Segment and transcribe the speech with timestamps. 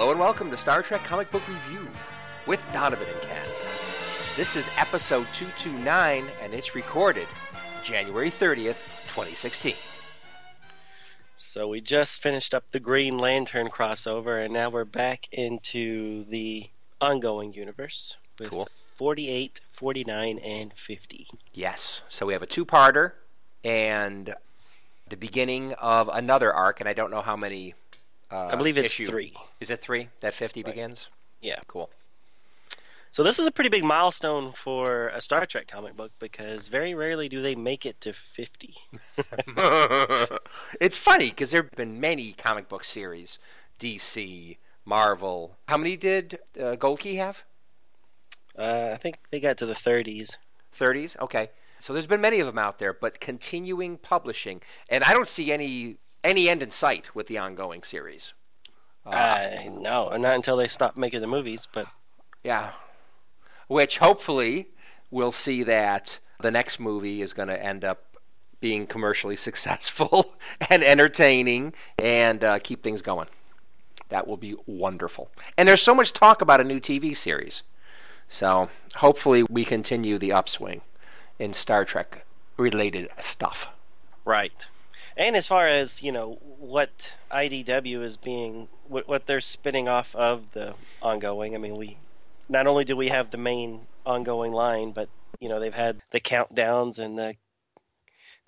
[0.00, 1.86] Hello and welcome to Star Trek Comic Book Review
[2.46, 3.46] with Donovan and Ken.
[4.34, 7.28] This is episode 229 and it's recorded
[7.84, 8.78] January 30th,
[9.08, 9.74] 2016.
[11.36, 16.70] So we just finished up the Green Lantern crossover, and now we're back into the
[16.98, 18.68] ongoing universe with Cool.
[18.96, 21.26] 48, 49, and 50.
[21.52, 23.12] Yes, so we have a two-parter
[23.62, 24.34] and
[25.10, 27.74] the beginning of another arc, and I don't know how many.
[28.30, 29.34] Uh, I believe it's issue- three.
[29.60, 30.66] Is it three that 50 Right.
[30.74, 31.08] begins?
[31.40, 31.58] Yeah.
[31.66, 31.90] Cool.
[33.12, 36.94] So this is a pretty big milestone for a Star Trek comic book because very
[36.94, 38.74] rarely do they make it to 50.
[40.80, 43.38] it's funny because there have been many comic book series,
[43.80, 45.56] DC, Marvel.
[45.66, 47.42] How many did uh, Gold Key have?
[48.56, 50.36] Uh, I think they got to the 30s.
[50.76, 51.18] 30s.
[51.20, 55.28] Okay, so there's been many of them out there, but continuing publishing, and I don't
[55.28, 58.32] see any any end in sight with the ongoing series.
[59.06, 61.86] Uh, no, not until they stop making the movies, but
[62.44, 62.72] yeah,
[63.68, 64.68] which hopefully
[65.10, 68.16] we'll see that the next movie is going to end up
[68.60, 70.34] being commercially successful
[70.68, 73.28] and entertaining and uh, keep things going.
[74.10, 75.30] That will be wonderful.
[75.56, 77.62] And there's so much talk about a new TV series.
[78.28, 80.82] So hopefully we continue the upswing
[81.38, 82.24] in Star Trek
[82.56, 83.68] related stuff.
[84.24, 84.52] Right.
[85.16, 90.14] And as far as, you know, what IDW is being, what, what they're spinning off
[90.14, 91.98] of the ongoing, I mean, we,
[92.48, 95.08] not only do we have the main ongoing line, but,
[95.40, 97.34] you know, they've had the countdowns and the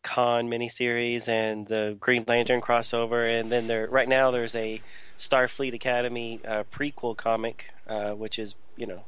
[0.03, 4.81] Khan miniseries and the Green Lantern crossover, and then there, right now there's a
[5.17, 9.05] Starfleet Academy uh, prequel comic, uh, which is, you know,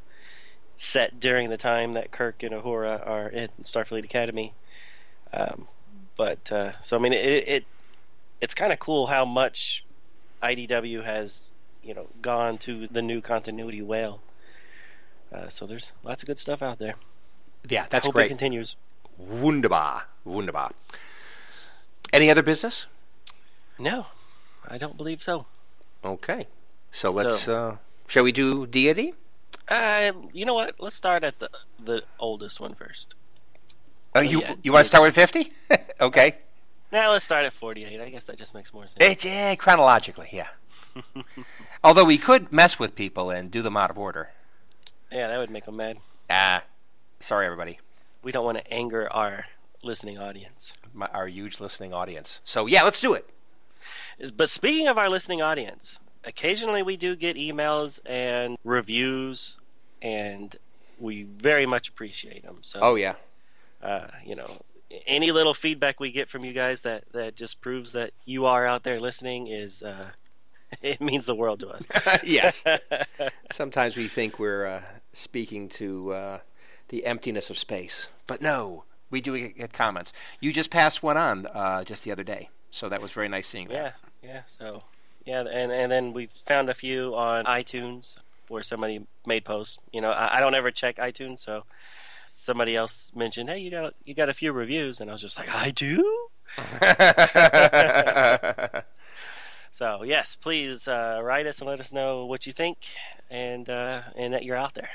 [0.77, 4.55] set during the time that Kirk and Uhura are in Starfleet Academy.
[5.33, 5.67] Um,
[6.17, 7.65] but uh, so I mean, it, it
[8.41, 9.85] it's kind of cool how much
[10.43, 11.51] IDW has
[11.83, 14.21] you know gone to the new continuity well.
[15.33, 16.95] Uh, so there's lots of good stuff out there.
[17.69, 18.29] Yeah, that's Hope it great.
[18.29, 18.77] continues.
[19.19, 20.05] Wunderbar.
[20.25, 20.71] Wunderbar.
[22.13, 22.87] Any other business?
[23.79, 24.07] No,
[24.69, 25.47] I don't believe so.
[26.05, 26.47] Okay.
[26.93, 27.77] So let's So- uh
[28.07, 29.15] shall we do deity?
[29.67, 30.75] Uh, you know what?
[30.79, 31.49] Let's start at the
[31.83, 33.15] the oldest one first.
[34.17, 35.53] Uh, you yeah, you want to start with 50?
[36.01, 36.37] okay.
[36.93, 38.01] Now let's start at 48.
[38.01, 38.97] I guess that just makes more sense.
[39.01, 40.47] It's yeah, chronologically, yeah.
[41.85, 44.31] Although we could mess with people and do them out of order.
[45.11, 45.99] yeah, that would make them mad.
[46.31, 46.63] Ah,
[47.19, 47.79] sorry everybody,
[48.23, 49.45] We don't want to anger our
[49.83, 50.73] listening audience.
[50.95, 52.41] My, our huge listening audience.
[52.45, 53.29] So yeah, let's do it.
[54.37, 59.57] But speaking of our listening audience, occasionally we do get emails and reviews,
[60.01, 60.55] and
[61.01, 62.59] we very much appreciate them.
[62.63, 63.15] So, Oh yeah.
[63.85, 64.57] Uh, you know,
[65.07, 68.67] any little feedback we get from you guys that that just proves that you are
[68.67, 70.11] out there listening is uh,
[70.83, 71.83] it means the world to us.
[72.25, 72.65] yes.
[73.53, 76.39] Sometimes we think we're uh, speaking to uh,
[76.89, 80.13] the emptiness of space, but no, we do get, comments.
[80.41, 83.47] You just passed one on uh, just the other day, so that was very nice
[83.47, 83.75] seeing that.
[83.75, 83.91] yeah,
[84.23, 84.41] yeah.
[84.47, 84.83] So,
[85.25, 88.17] yeah, and and then we found a few on iTunes
[88.49, 89.79] where somebody made posts.
[89.93, 91.65] You know, I, I don't ever check iTunes, so
[92.35, 95.39] somebody else mentioned, "Hey, you got you got a few reviews," and I was just
[95.39, 96.29] like, "I do."
[99.75, 102.79] So yes, please uh, write us and let us know what you think,
[103.29, 104.91] and uh, and that you're out there.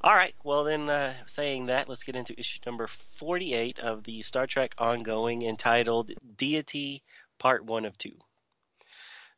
[0.00, 0.34] All right.
[0.42, 4.74] Well, then, uh, saying that, let's get into issue number forty-eight of the Star Trek
[4.78, 7.02] ongoing, entitled "Deity,"
[7.38, 8.14] Part One of Two.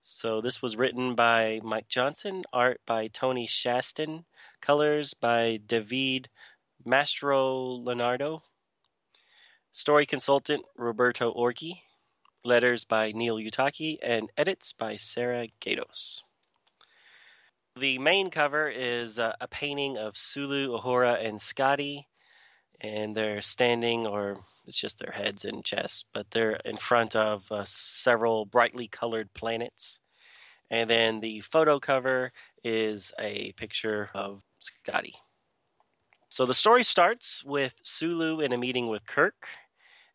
[0.00, 4.22] So this was written by Mike Johnson, art by Tony Shasteen,
[4.62, 6.30] colors by David
[6.86, 8.42] Mastrolonardo,
[9.72, 11.82] story consultant Roberto Orci,
[12.44, 16.22] letters by Neil Uyetake, and edits by Sarah Gaydos.
[17.78, 22.08] The main cover is uh, a painting of Sulu, Uhura, and Scotty,
[22.80, 27.50] and they're standing, or it's just their heads and chests, but they're in front of
[27.50, 29.98] uh, several brightly colored planets.
[30.70, 32.32] And then the photo cover
[32.62, 35.16] is a picture of Scotty.
[36.28, 39.46] So the story starts with Sulu in a meeting with Kirk,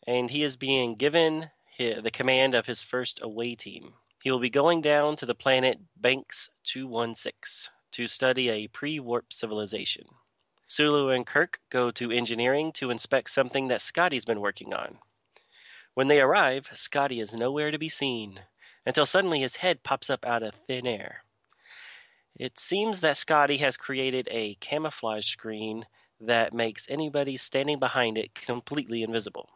[0.08, 3.94] and he is being given hi- the command of his first away team.
[4.22, 9.32] He will be going down to the planet Banks 216 to study a pre warp
[9.32, 10.06] civilization.
[10.68, 15.00] Sulu and Kirk go to engineering to inspect something that Scotty's been working on.
[15.94, 18.42] When they arrive, Scotty is nowhere to be seen,
[18.86, 21.24] until suddenly his head pops up out of thin air.
[22.40, 25.86] It seems that Scotty has created a camouflage screen
[26.20, 29.50] that makes anybody standing behind it completely invisible.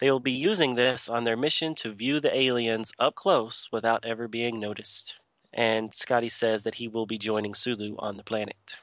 [0.00, 4.04] They will be using this on their mission to view the aliens up close without
[4.04, 5.14] ever being noticed.
[5.52, 8.76] And Scotty says that he will be joining Sulu on the planet.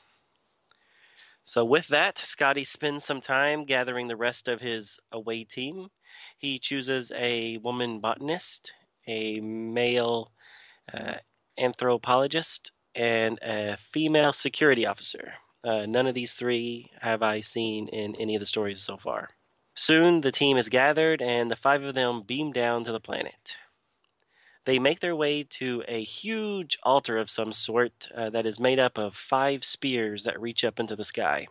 [1.43, 5.89] So, with that, Scotty spends some time gathering the rest of his away team.
[6.37, 8.71] He chooses a woman botanist,
[9.07, 10.31] a male
[10.93, 11.15] uh,
[11.57, 15.33] anthropologist, and a female security officer.
[15.63, 19.29] Uh, none of these three have I seen in any of the stories so far.
[19.73, 23.55] Soon the team is gathered, and the five of them beam down to the planet.
[24.65, 28.79] They make their way to a huge altar of some sort uh, that is made
[28.79, 31.47] up of five spears that reach up into the sky.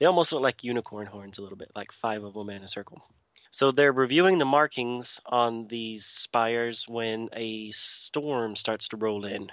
[0.00, 2.68] They almost look like unicorn horns a little bit, like five of them in a
[2.68, 3.04] circle.
[3.52, 9.52] So they're reviewing the markings on these spires when a storm starts to roll in.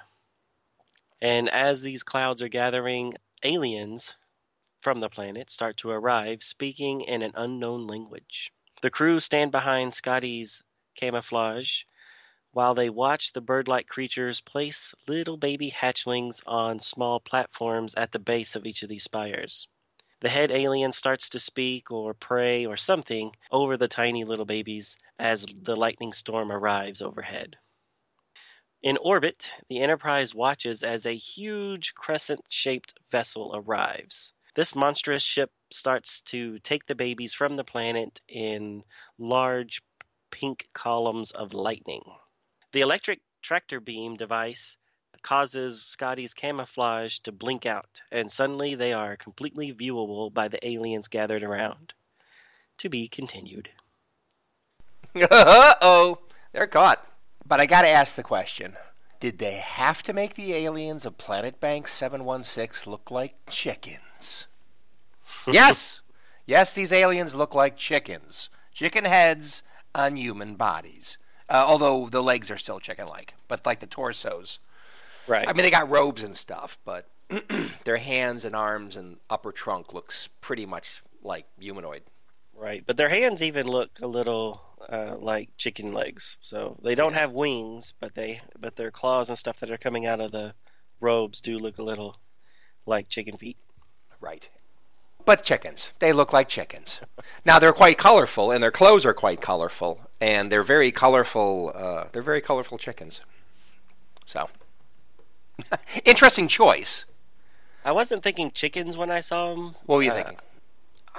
[1.21, 3.13] And as these clouds are gathering,
[3.43, 4.15] aliens
[4.81, 8.51] from the planet start to arrive, speaking in an unknown language.
[8.81, 10.63] The crew stand behind Scotty's
[10.95, 11.83] camouflage
[12.51, 18.11] while they watch the bird like creatures place little baby hatchlings on small platforms at
[18.11, 19.67] the base of each of these spires.
[20.21, 24.97] The head alien starts to speak or pray or something over the tiny little babies
[25.17, 27.57] as the lightning storm arrives overhead.
[28.81, 34.31] In orbit, the Enterprise watches as a huge crescent shaped vessel arrives.
[34.55, 38.83] This monstrous ship starts to take the babies from the planet in
[39.17, 39.81] large
[40.31, 42.03] pink columns of lightning.
[42.71, 44.77] The electric tractor beam device
[45.23, 51.09] causes Scotty's camouflage to blink out, and suddenly they are completely viewable by the aliens
[51.09, 51.93] gathered around.
[52.77, 53.69] To be continued.
[55.15, 56.19] uh oh,
[56.53, 57.05] they're caught.
[57.49, 58.77] But I gotta ask the question
[59.19, 64.45] Did they have to make the aliens of Planet Bank 716 look like chickens?
[65.47, 66.01] yes!
[66.45, 68.49] Yes, these aliens look like chickens.
[68.71, 69.63] Chicken heads
[69.95, 71.17] on human bodies.
[71.49, 74.59] Uh, although the legs are still chicken-like, but like the torsos.
[75.25, 75.47] Right.
[75.47, 77.09] I mean, they got robes and stuff, but
[77.83, 82.03] their hands and arms and upper trunk looks pretty much like humanoid.
[82.55, 86.37] Right, but their hands even look a little uh, like chicken legs.
[86.41, 87.19] So they don't Yeah.
[87.21, 90.53] have wings, but they but their claws and stuff that are coming out of the
[90.99, 92.17] robes do look a little
[92.85, 93.57] like chicken feet.
[94.21, 94.49] Right.
[95.25, 95.91] But chickens.
[95.99, 97.01] They look like chickens.
[97.45, 101.71] Now they're quite colorful, and their clothes are quite colorful, and they're very colorful.
[101.75, 103.21] Uh, they're very colorful chickens.
[104.25, 104.49] So,
[106.05, 107.05] interesting choice.
[107.85, 109.75] I wasn't thinking chickens when I saw them.
[109.85, 110.37] What were you thinking?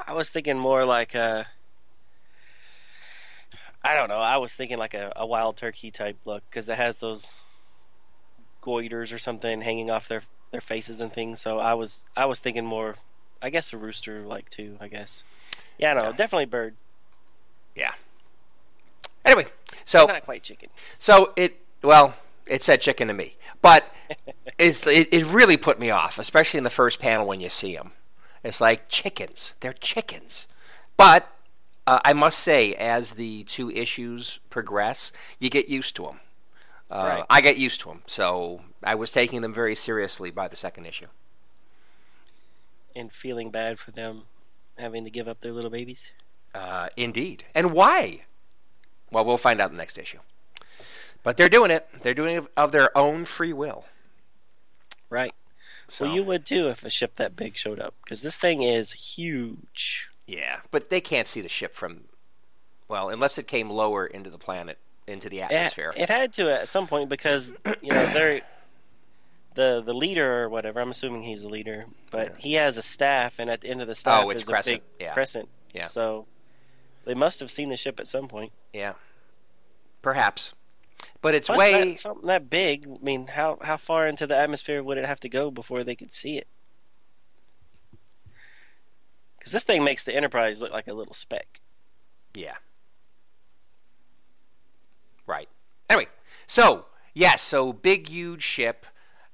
[0.06, 1.46] I was thinking more like a.
[3.82, 4.18] I don't know.
[4.20, 7.34] I was thinking like a, a wild turkey type look because it has those
[8.62, 10.22] goiters or something hanging off their
[10.52, 11.40] their faces and things.
[11.40, 12.96] So I was I was thinking more.
[13.42, 14.76] I guess a rooster like too.
[14.80, 15.24] I guess.
[15.78, 16.10] Yeah, no, Yeah.
[16.12, 16.74] definitely bird.
[17.74, 17.92] Yeah.
[19.24, 19.46] Anyway,
[19.84, 20.68] so Not quite chicken.
[20.98, 22.14] so it well,
[22.46, 23.90] it said chicken to me, but
[24.58, 27.74] it's, it it really put me off, especially in the first panel when you see
[27.74, 27.92] them.
[28.42, 29.54] It's like chickens.
[29.60, 30.46] They're chickens,
[30.96, 31.26] but
[31.86, 36.20] uh, I must say, as the two issues progress, you get used to them.
[36.90, 37.24] Uh, Right.
[37.30, 40.86] I get used to them, so I was taking them very seriously by the second
[40.86, 41.06] issue.
[42.96, 44.22] and feeling bad for them
[44.76, 46.10] having to give up their little babies.
[46.52, 48.22] Uh, indeed, and why?
[49.12, 50.18] Well, we'll find out in the next issue.
[51.22, 51.86] But they're doing it.
[52.02, 53.84] They're doing it of their own free will.
[55.08, 55.34] Right.
[55.88, 58.62] So, Well, you would too if a ship that big showed up because this thing
[58.62, 60.08] is huge.
[60.30, 62.04] Yeah, but they can't see the ship from,
[62.88, 65.92] well, unless it came lower into the planet, into the It, atmosphere.
[65.96, 67.50] it had to at some point because
[67.82, 68.40] you know they're
[69.56, 70.80] the the leader or whatever.
[70.80, 72.36] I'm assuming he's the leader, but Yeah.
[72.38, 74.78] he has a staff, and at the end of the staff Oh, is crescent, a
[74.78, 75.14] big yeah.
[75.14, 75.48] crescent.
[75.74, 75.86] Yeah.
[75.86, 76.26] So
[77.04, 78.52] they must have seen the ship at some point.
[78.72, 78.92] yeah,
[80.02, 80.54] perhaps,
[81.22, 81.90] but it's Plus, way.
[81.92, 82.86] that, something that big.
[82.86, 85.96] I mean, how how far into the atmosphere would it have to go before they
[85.96, 86.46] could see it?
[89.40, 91.60] Because this thing makes the Enterprise look like a little speck.
[92.34, 92.54] Yeah.
[95.26, 95.48] Right.
[95.88, 96.08] Anyway,
[96.46, 98.86] so yes, so big, huge ship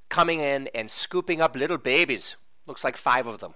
[0.08, 2.36] coming in and scooping up little babies.
[2.66, 3.54] Looks like five of them,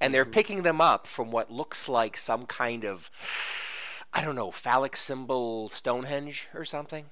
[0.00, 3.10] and they're picking them up from what looks like some kind of,
[4.12, 7.04] I don't know, phallic symbol Stonehenge or something.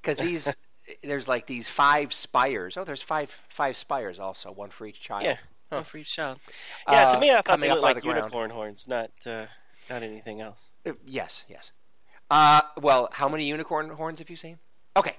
[0.00, 0.54] because these
[1.02, 2.76] there's like these five spires.
[2.76, 5.24] Oh, there's five five spires also, one for each child.
[5.24, 5.38] Yeah,
[5.78, 5.82] Huh.
[5.84, 6.38] for each child.
[6.88, 8.18] Yeah, to Uh, me, I thought they looked like the ground.
[8.18, 9.46] unicorn horns, not uh,
[9.90, 10.60] not anything else.
[10.86, 11.72] Uh, yes, yes.
[12.30, 14.58] Uh, well, how many unicorn horns have you seen?
[14.96, 15.16] Okay,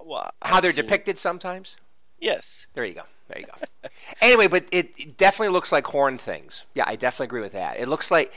[0.00, 1.76] Well, how I've they're seen- depicted sometimes.
[2.20, 2.66] Yes.
[2.74, 3.02] There you go.
[3.28, 3.88] There you go.
[4.20, 6.64] anyway, but it, it definitely looks like horn things.
[6.74, 7.78] Yeah, I definitely agree with that.
[7.80, 8.32] It looks like,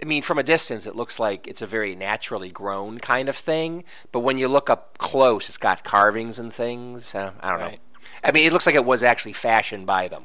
[0.00, 3.36] I mean, from a distance, it looks like it's a very naturally grown kind of
[3.36, 3.84] thing.
[4.12, 7.12] But when you look up close, it's got carvings and things.
[7.14, 7.78] Uh, I don't know.
[8.22, 10.24] I mean, it looks like it was actually fashioned by them,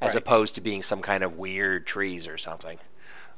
[0.00, 0.18] as Right.
[0.22, 2.78] opposed to being some kind of weird trees or something.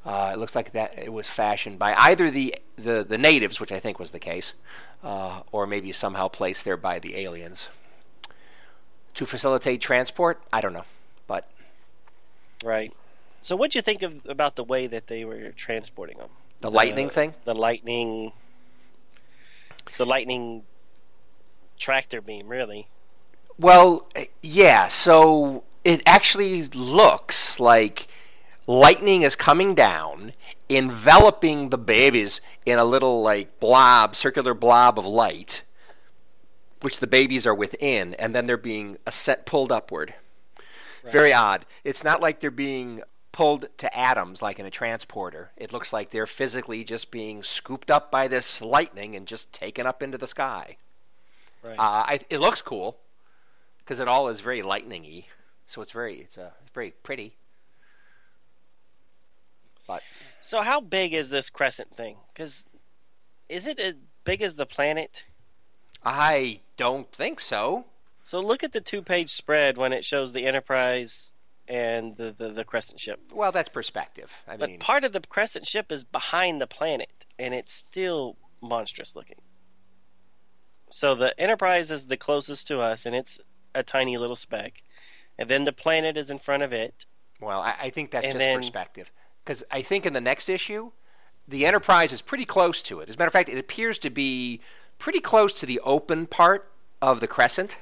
[0.05, 3.73] Uh, it looks like that it was fashioned by either the, the, the natives, which
[3.73, 4.55] I think was the case,
[5.05, 7.69] uh, or maybe somehow placed there by the aliens
[9.14, 10.40] to facilitate transport.
[10.52, 10.85] I don't know,
[11.26, 11.50] but
[12.64, 12.95] Right.
[13.43, 16.29] So, what'd you think of about the way that they were transporting them?
[16.61, 17.35] the lightning thing.
[17.45, 18.33] The lightning.
[19.97, 20.64] The lightning
[21.79, 22.87] tractor beam, really.
[23.59, 24.07] Well,
[24.43, 24.88] yeah.
[24.88, 28.09] So it actually looks like
[28.67, 30.33] lightning is coming down,
[30.69, 35.63] enveloping the babies in a little like blob, circular blob of light,
[36.83, 40.15] which the babies are within, and then they're being a set pulled upward.
[41.05, 41.65] Very odd.
[41.83, 45.51] It's not like they're being pulled to atoms like in a transporter.
[45.57, 49.87] It looks like they're physically just being scooped up by this lightning and just taken
[49.87, 50.77] up into the sky.
[51.63, 51.79] Right.
[51.79, 52.99] Uh, I, it looks cool
[53.79, 55.25] because it all is very lightningy.
[55.71, 57.37] So it's very it's uh, it's very pretty.
[59.87, 60.03] But
[60.41, 62.17] so, how big is this crescent thing?
[62.35, 62.65] Because
[63.49, 65.23] is it as big as the planet?
[66.05, 67.87] I don't think so.
[68.25, 71.35] So, look at the two-page spread when it shows the Enterprise
[71.69, 73.21] and the the, the crescent ship.
[73.33, 74.33] Well, that's perspective.
[74.49, 78.37] I But mean, part of the crescent ship is behind the planet, and it's still
[78.61, 79.41] monstrous looking.
[80.91, 83.39] So the Enterprise is the closest to us, and it's
[83.73, 84.83] a tiny little speck.
[85.41, 87.07] And then the planet is in front of it.
[87.41, 89.11] well, I, I think that's just then- perspective
[89.45, 90.93] because I think in the next issue,
[91.49, 93.09] the Enterprise is pretty close to it.
[93.09, 94.61] As a matter of fact, it appears to be
[94.99, 96.71] pretty close to the open part
[97.03, 97.77] of the crescent.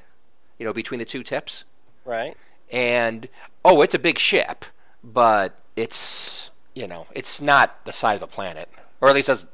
[0.58, 1.64] You know, between the two tips.
[2.04, 2.36] Right?
[2.70, 3.28] and
[3.64, 4.64] oh, it's a big ship,
[5.02, 8.68] but it's you know it's not the size of a planet,
[9.00, 9.46] or at least as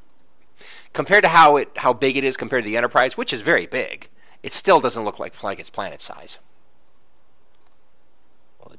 [0.92, 3.66] compared to how it how big it is compared to the Enterprise, which is very
[3.66, 4.08] big.
[4.42, 6.38] It still doesn't look like like it's planet size.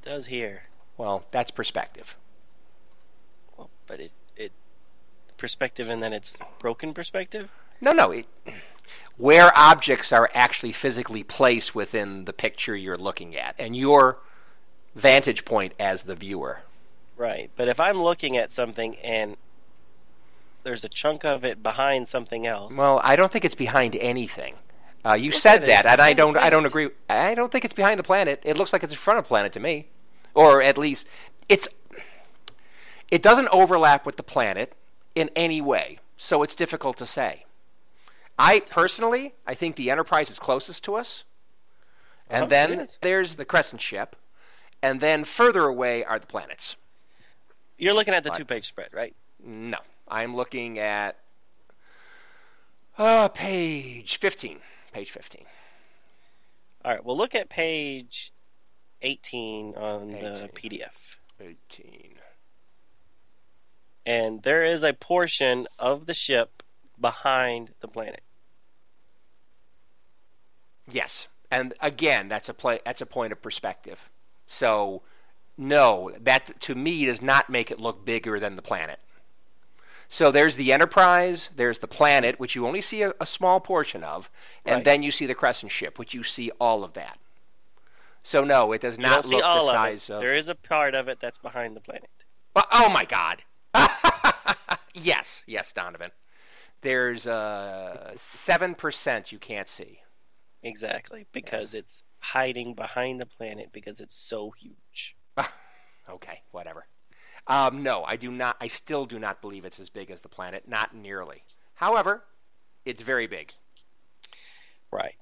[0.05, 0.63] Does here.
[0.97, 2.15] Well, that's perspective.
[3.57, 4.51] Well, but it it
[5.37, 7.49] perspective, and then it's broken perspective.
[7.81, 8.27] No, no, it,
[9.17, 14.19] where objects are actually physically placed within the picture you're looking at, and your
[14.95, 16.61] vantage point as the viewer.
[17.17, 17.49] Right.
[17.55, 19.37] But if I'm looking at something and
[20.63, 22.75] there's a chunk of it behind something else.
[22.75, 24.55] Well, I don't think it's behind anything.
[25.05, 26.35] Uh, you Look said that, and I don't.
[26.35, 26.89] I don't agree.
[27.07, 28.41] I don't think it's behind the planet.
[28.43, 29.87] It looks like it's in front of the planet to me,
[30.35, 31.07] or at least
[31.49, 31.67] it's.
[33.11, 34.73] It doesn't overlap with the planet
[35.13, 37.45] in any way, so it's difficult to say.
[38.37, 41.23] I personally, I think the Enterprise is closest to us,
[42.29, 44.15] and Uh-huh, then there's the Crescent ship,
[44.81, 46.75] and then further away are the planets.
[47.77, 49.15] You're looking at the two-page spread, right?
[49.43, 49.77] No,
[50.07, 51.17] I'm looking at
[52.97, 54.59] uh, page 15.
[54.93, 55.45] Page 15.
[56.83, 57.03] All right.
[57.03, 58.31] Well, look at page
[59.05, 60.89] 18 on the PDF.
[61.39, 62.15] 18.
[64.05, 66.63] and there is a portion of the ship
[66.99, 68.21] behind the planet.
[70.89, 72.79] Yes, and again, that's a play.
[72.85, 74.09] That's a point of perspective.
[74.47, 75.01] So,
[75.57, 78.99] no, that to me does not make it look bigger than the planet.
[80.07, 84.03] So there's the Enterprise, there's the planet, which you only see a, a small portion
[84.03, 84.29] of,
[84.63, 84.83] and Right.
[84.83, 87.17] then you see the Crescent ship, which you see all of that.
[88.25, 90.13] So no, it does not look the of size it.
[90.13, 90.21] of.
[90.21, 92.09] There is a part of it that's behind the planet.
[92.55, 93.43] Oh, oh my God!
[94.95, 96.09] yes, yes, Donovan.
[96.81, 99.99] There's uh seven percent you can't see.
[100.63, 101.83] Exactly, because Yes.
[101.83, 105.15] it's hiding behind the planet because it's so huge.
[106.07, 106.85] Okay, whatever.
[107.47, 108.57] Um, no, I do not.
[108.61, 110.67] I still do not believe it's as big as the planet.
[110.67, 111.43] Not nearly.
[111.73, 112.23] However,
[112.85, 113.51] it's very big.
[114.91, 115.17] Right.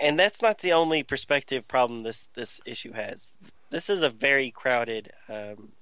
[0.00, 3.34] And that's not the only perspective problem this this issue has.
[3.70, 5.72] This is a very crowded um,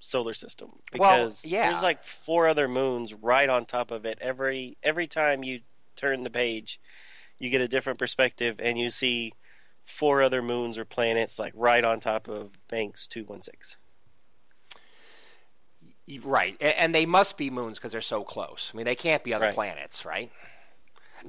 [0.00, 1.68] solar system Well, because yeah.
[1.68, 4.18] there's like four other moons right on top of it.
[4.20, 5.60] Every every time you
[5.94, 6.80] turn the page,
[7.38, 9.32] you get a different perspective and you see
[9.84, 13.76] four other moons or planets like right on top of Banks 216.
[16.22, 18.70] Right, and they must be moons because they're so close.
[18.72, 19.54] I mean, they can't be other Right.
[19.54, 20.30] planets, right?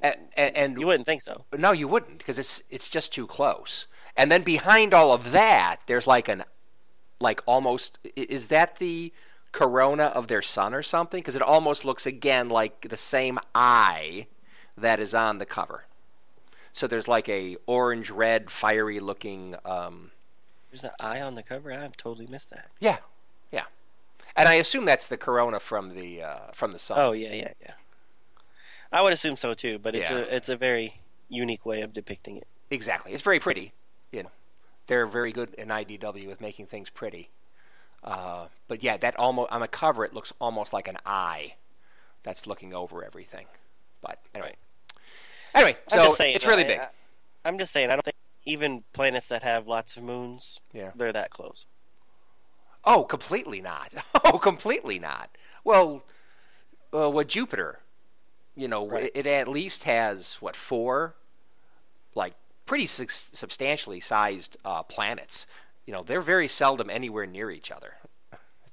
[0.01, 1.45] And, and, You wouldn't think so.
[1.57, 3.87] no, you wouldn't because it's it's just too close.
[4.15, 6.43] And then behind all of that, there's like an
[7.19, 9.11] like almost is that the
[9.51, 11.21] corona of their sun or something?
[11.21, 14.27] Because it almost looks again like the same eye
[14.77, 15.83] that is on the cover.
[16.73, 20.11] So there's like a orange red fiery looking um,
[20.69, 21.73] There's an eye on the cover.
[21.73, 22.69] I've totally missed that.
[22.79, 22.97] yeah
[23.51, 23.63] yeah,
[24.35, 26.99] and I assume that's the corona from the uh, from the sun.
[26.99, 27.73] Oh yeah, yeah, yeah.
[28.91, 30.17] I would assume so too, but it's Yeah.
[30.17, 32.47] a it's a very unique way of depicting it.
[32.69, 33.13] Exactly.
[33.13, 33.73] It's very pretty.
[34.11, 34.31] You know,
[34.87, 37.29] they're very good in IDW with making things pretty.
[38.03, 41.55] Uh, but yeah, that almost on the cover it looks almost like an eye
[42.23, 43.45] that's looking over everything.
[44.01, 44.55] But anyway,
[45.53, 46.79] anyway, so saying, it's really I- big.
[46.79, 46.87] I,
[47.45, 47.89] I'm just saying.
[47.89, 48.15] I don't think
[48.45, 50.91] even planets that have lots of moons, Yeah.
[50.95, 51.65] they're that close.
[52.85, 53.91] Oh, completely not.
[54.23, 55.29] Oh, completely not.
[55.63, 56.03] Well,
[56.93, 57.79] uh, what Jupiter?
[58.57, 59.03] You know, Right.
[59.03, 61.15] it, it at least has what four,
[62.15, 62.33] like
[62.65, 65.45] pretty sub- substantially sized uh, planets.
[65.85, 67.93] You know, they're very seldom anywhere near each other.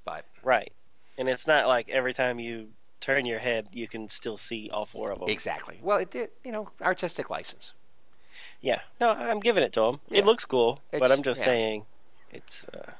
[0.03, 0.73] But Right.
[1.17, 4.85] And it's not like every time you turn your head, you can still see all
[4.85, 5.29] four of them.
[5.29, 5.79] exactly.
[5.81, 6.29] Well, it did.
[6.43, 7.71] You know, artistic license.
[8.61, 8.81] Yeah.
[8.99, 9.99] No, I'm giving it to him.
[10.09, 10.19] Yeah.
[10.19, 11.45] It looks cool, but I'm just yeah.
[11.45, 11.85] saying,
[12.31, 12.65] it's.
[12.73, 12.91] Uh...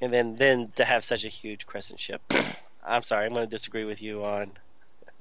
[0.00, 2.20] And then, then to have such a huge crescent ship,
[2.84, 4.52] I'm sorry, I'm going to disagree with you on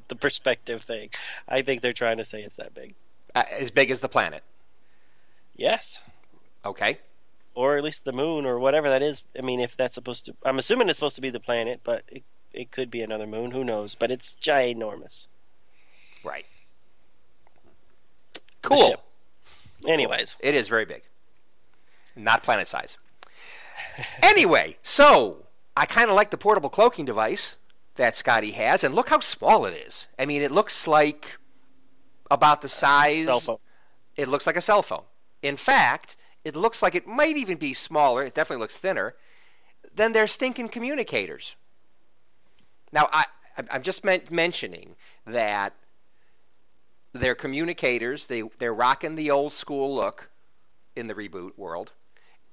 [0.10, 1.10] the perspective thing.
[1.48, 2.96] I think they're trying to say it's that big.
[3.34, 4.44] Uh, as big as the planet.
[5.58, 6.00] Yes,
[6.66, 7.00] Okay.
[7.54, 9.24] or at least the moon or whatever that is.
[9.38, 12.04] I mean, if that's supposed to, I'm assuming it's supposed to be the planet, but
[12.10, 13.52] it it could be another moon.
[13.52, 13.96] Who knows?
[13.96, 15.28] But it's ginormous.
[16.24, 16.46] Right.
[18.62, 18.96] Cool.
[19.88, 21.04] Anyways, It is very big.
[22.16, 22.98] Not planet size.
[24.24, 25.46] anyway, so
[25.78, 27.56] I kind of like the portable cloaking device
[27.96, 30.08] that Scotty has, and look how small it is.
[30.20, 31.38] I mean, it looks like
[32.30, 33.26] about the size.
[33.26, 33.58] cell phone.
[34.16, 35.04] It looks like a cell phone.
[35.42, 38.24] In fact, it looks like it might even be smaller.
[38.24, 39.16] It definitely looks thinner
[39.96, 41.56] than their stinking communicators.
[42.92, 43.26] Now, I,
[43.70, 45.74] I'm- just men- mentioning that
[47.14, 50.30] their communicators they they're rocking the old school look
[50.98, 51.94] in the reboot world,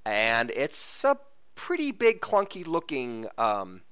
[0.05, 1.19] and it's a
[1.57, 3.83] pretty big clunky looking um,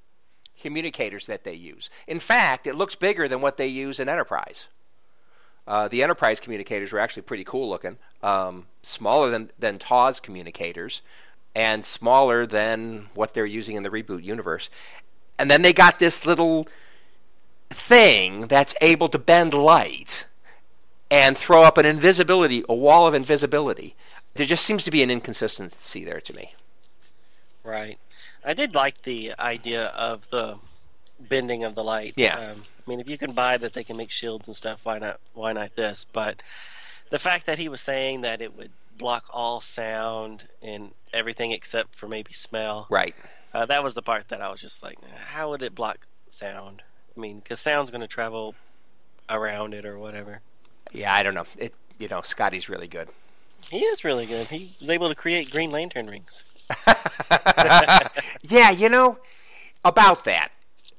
[0.60, 1.90] communicators that they use.
[2.06, 4.66] In fact, it looks bigger than what they use in Enterprise.
[5.66, 11.02] Uh, the Enterprise communicators were actually pretty cool looking, um, smaller than than TAW's communicators,
[11.54, 14.70] and smaller than what they're using in the reboot universe.
[15.38, 16.68] And then they got this little
[17.70, 20.26] thing that's able to bend light
[21.10, 23.94] and throw up an invisibility, a wall of invisibility.
[24.34, 26.54] There just seems to be an inconsistency there to me.
[27.64, 27.98] Right.
[28.44, 30.56] I did like the idea of the
[31.18, 32.14] bending of the light.
[32.16, 32.38] Yeah.
[32.38, 34.98] Um, I mean, if you can buy that they can make shields and stuff, why
[34.98, 35.20] not?
[35.34, 36.06] Why not this?
[36.12, 36.42] But
[37.10, 41.94] the fact that he was saying that it would block all sound and everything except
[41.94, 43.14] for maybe smell, Right.
[43.54, 44.98] uh, that was the part that I was just like,
[45.32, 46.82] how would it block sound?
[47.16, 48.54] I mean, because sound's going to travel
[49.28, 50.40] around it or whatever.
[50.92, 51.46] Yeah, I don't know.
[51.58, 53.08] It you know, Scotty's really good.
[53.70, 54.46] He is really good.
[54.46, 56.44] He was able to create Green Lantern rings.
[58.42, 59.18] yeah, you know,
[59.84, 60.50] about that.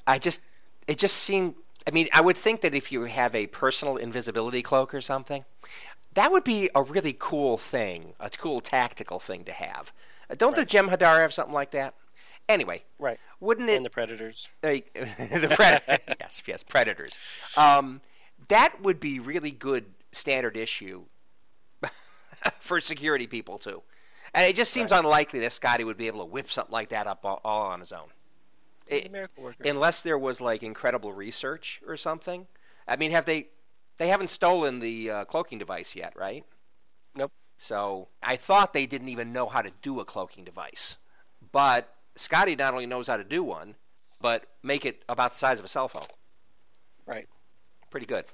[0.07, 0.41] I just
[0.87, 1.55] it just seemed
[1.87, 5.43] I mean, I would think that if you have a personal invisibility cloak or something,
[6.13, 9.91] that would be a really cool thing, a cool tactical thing to have.
[10.29, 10.65] Uh, Don't the Right.
[10.65, 11.95] Jem'Hadar have something like that?
[12.49, 13.19] Anyway, Right.
[13.39, 14.47] wouldn't it And the Predators.
[14.63, 15.81] The pred-
[16.19, 17.19] yes, yes, predators.
[17.55, 18.01] Um,
[18.47, 21.05] that would be really good standard issue
[22.59, 23.81] for security people too.
[24.33, 24.99] And it just seems Right.
[24.99, 27.79] unlikely that Scotty would be able to whip something like that up all, all on
[27.81, 28.09] his own,
[28.87, 29.63] It- a miracle worker.
[29.65, 32.47] unless there was like incredible research or something.
[32.87, 33.49] I mean, have they?
[33.97, 36.43] They haven't stolen the uh, cloaking device yet, right?
[37.13, 37.31] Nope.
[37.59, 40.95] So I thought they didn't even know how to do a cloaking device,
[41.51, 43.75] but Scotty not only knows how to do one,
[44.19, 46.07] but make it about the size of a cell phone.
[47.05, 47.27] Right.
[47.91, 48.25] Pretty good.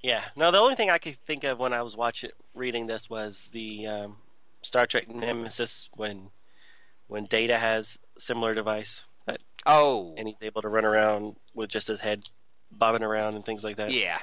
[0.00, 0.24] Yeah.
[0.36, 3.48] No, the only thing I could think of when I was watching, reading this was
[3.52, 4.16] the um,
[4.62, 6.30] Star Trek Nemesis when
[7.08, 11.86] when Data has similar device that, Oh, and he's able to run around with just
[11.88, 12.22] his head
[12.72, 13.92] bobbing around and things like that.
[13.92, 14.18] yeah,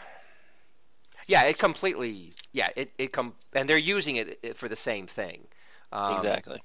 [1.27, 1.43] yeah.
[1.43, 2.69] It completely, yeah.
[2.75, 5.47] It it com- and they're using it for the same thing.
[5.91, 6.61] Um, exactly.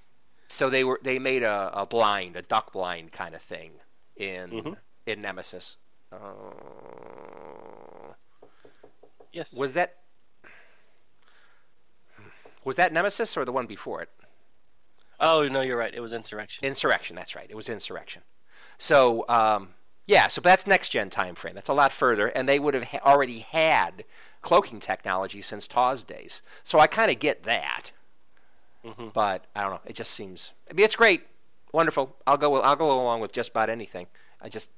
[0.48, 3.72] So they were they made a, a blind, a duck blind kind of thing
[4.16, 4.76] in Mhm.
[5.07, 5.76] in Nemesis.
[6.11, 6.16] Uh,
[9.33, 9.52] Yes.
[9.52, 9.96] was that
[12.64, 14.11] was that Nemesis or the one before it?
[15.21, 15.94] oh no, you're right.
[15.94, 16.64] It was Insurrection.
[16.64, 17.16] Insurrection.
[17.16, 17.51] That's right.
[17.51, 18.23] It was Insurrection.
[18.79, 19.75] So um,
[20.07, 21.55] Yeah, so that's next gen time frame.
[21.55, 24.05] That's a lot further, and they would have ha- already had
[24.42, 26.42] cloaking technology since Taw's days.
[26.64, 27.92] So I kind of get that,
[28.83, 29.81] hmm but I don't know.
[29.87, 30.53] It just seems.
[30.71, 31.27] I mean, it's great,
[31.73, 32.16] wonderful.
[32.27, 32.61] I'll go.
[32.61, 34.07] I'll go along with just about anything.
[34.40, 34.71] I just,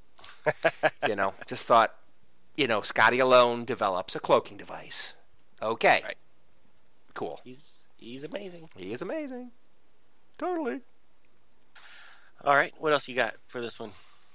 [1.04, 1.94] you know, just thought,
[2.56, 5.14] you know, Scotty alone develops a cloaking device.
[5.62, 6.04] Okay.
[6.04, 6.16] Right.
[7.14, 7.40] Cool.
[7.44, 8.68] he's he's amazing.
[8.76, 9.50] He is amazing.
[10.38, 10.80] Totally.
[12.44, 13.90] All right, what else you got for this one?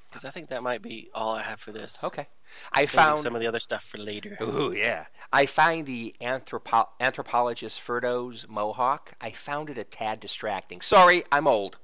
[0.07, 1.97] Because I think that might be all I have for this.
[2.03, 2.27] Okay.
[2.71, 4.37] I Saving found some of the other stuff for later.
[4.41, 5.05] Ooh, yeah.
[5.33, 9.13] I find the anthropo- anthropologist Frodo's mohawk.
[9.19, 10.79] I found it a tad distracting.
[10.81, 11.77] Sorry, I'm old,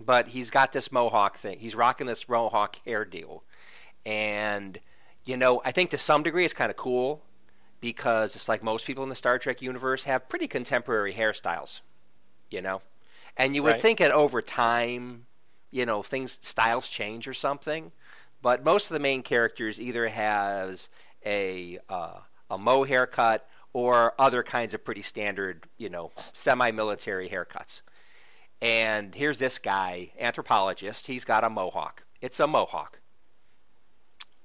[0.00, 1.58] but he's got this mohawk thing.
[1.58, 3.42] He's rocking this mohawk hair deal,
[4.06, 4.78] and
[5.24, 7.20] you know, I think to some degree it's kind of cool
[7.82, 11.82] because it's like most people in the Star Trek universe have pretty contemporary hairstyles,
[12.50, 12.82] you know,
[13.36, 13.78] and you would Right.
[13.78, 15.26] think that over time,
[15.70, 17.92] you know, things styles change or something
[18.42, 20.90] but most of the main characters either has
[21.26, 27.82] a uh, a mo haircut or other kinds of pretty standard, you know, semi-military haircuts.
[28.62, 31.06] And here's this guy, anthropologist.
[31.06, 32.04] He's got a mohawk.
[32.22, 33.00] It's a mohawk.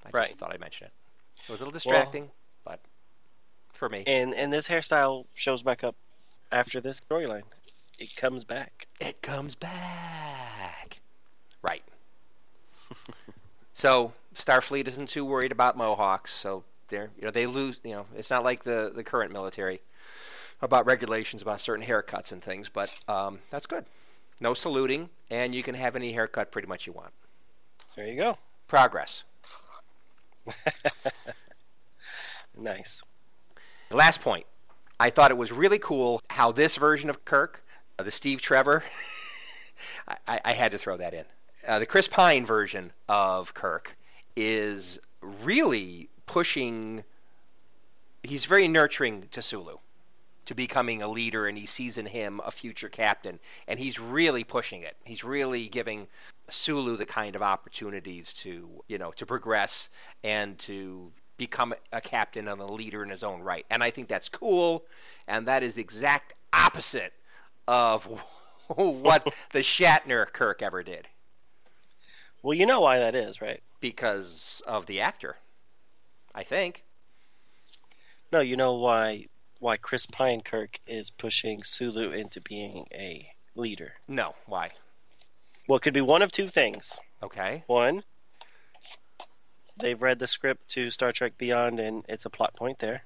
[0.05, 0.35] I Right.
[0.35, 0.93] just thought I'd mention it.
[1.47, 2.31] It was a little distracting,
[3.79, 5.95] but for me, And and this hairstyle shows back up
[6.51, 7.43] after this storyline.
[7.99, 8.87] It comes back.
[8.99, 10.99] it comes back.
[11.61, 11.83] Right.
[13.73, 18.05] so Starfleet isn't too worried about Mohawks, so they're you know they lose you know
[18.15, 19.81] it's not like the the current military
[20.61, 23.85] about regulations about certain haircuts and things, but um, that's good.
[24.39, 27.11] No saluting, and you can have any haircut pretty much you want.
[27.95, 28.37] There you go.
[28.67, 29.23] Progress.
[32.59, 33.01] Nice.
[33.91, 34.45] Last point.
[34.99, 37.63] I thought it was really cool how this version of Kirk,
[37.99, 38.83] uh, the Steve Trevor,
[40.27, 41.23] I, I, had to throw that in.
[41.65, 43.95] Uh, the Chris Pine version of Kirk
[44.35, 47.03] is really pushing.
[48.23, 49.73] He's very nurturing to Sulu,
[50.47, 54.43] to becoming a leader, and he sees in him a future captain, and he's really
[54.43, 54.97] pushing it.
[55.05, 56.07] He's really giving
[56.49, 59.89] Sulu the kind of opportunities to, you know, to progress
[60.23, 63.65] and to become a captain and a leader in his own right.
[63.69, 64.83] And I think that's cool,
[65.27, 67.13] and that is the exact opposite
[67.67, 68.05] of
[68.67, 69.23] what
[69.53, 71.07] the Shatner Kirk ever did
[72.41, 73.61] Well, you know why that is, right?
[73.79, 75.35] because of the actor.
[76.33, 76.83] I think.
[78.31, 79.27] No, you know why
[79.59, 83.93] why Chris Pine Kirk is pushing Sulu into being a leader.
[84.07, 84.71] No, why?
[85.67, 86.97] Well, it could be one of two things.
[87.23, 87.63] Okay.
[87.67, 88.03] One,
[89.79, 93.03] they've read the script to Star Trek Beyond, and it's a plot point there.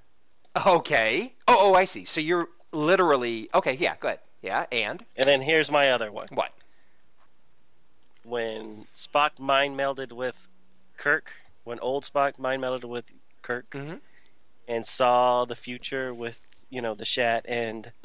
[0.66, 1.34] Okay.
[1.48, 2.04] Oh, oh, I see.
[2.06, 3.74] So you're literally okay.
[3.74, 4.20] Yeah, good.
[4.42, 6.28] Yeah, and And then here's my other one.
[6.34, 6.52] what?
[8.24, 10.36] When Spock mind melded with
[10.98, 11.32] Kirk,
[11.64, 13.06] when old Spock mind melded with
[13.42, 13.96] Kirk, Mm-hmm.
[14.68, 17.92] and saw the future with you know the Shat, and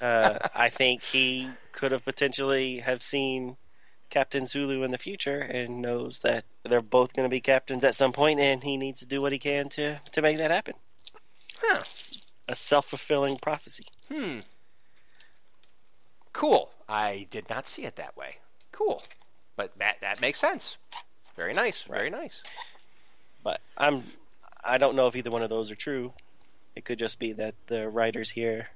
[0.00, 3.56] uh, I think he could have potentially have seen
[4.10, 7.94] Captain Sulu in the future, and knows that they're both going to be captains at
[7.94, 10.74] some point, and he needs to do what he can to to make that happen.
[11.60, 11.78] Huh.
[11.80, 13.84] It's a self fulfilling prophecy.
[14.12, 14.40] Hmm.
[16.32, 16.70] Cool.
[16.88, 18.36] I did not see it that way.
[18.72, 19.02] Cool.
[19.56, 20.76] But that that makes sense.
[21.36, 21.82] Very nice.
[21.82, 22.42] Very nice.
[23.42, 24.04] But I'm
[24.64, 26.12] I don't know if either one of those are true.
[26.76, 28.68] It could just be that the writers here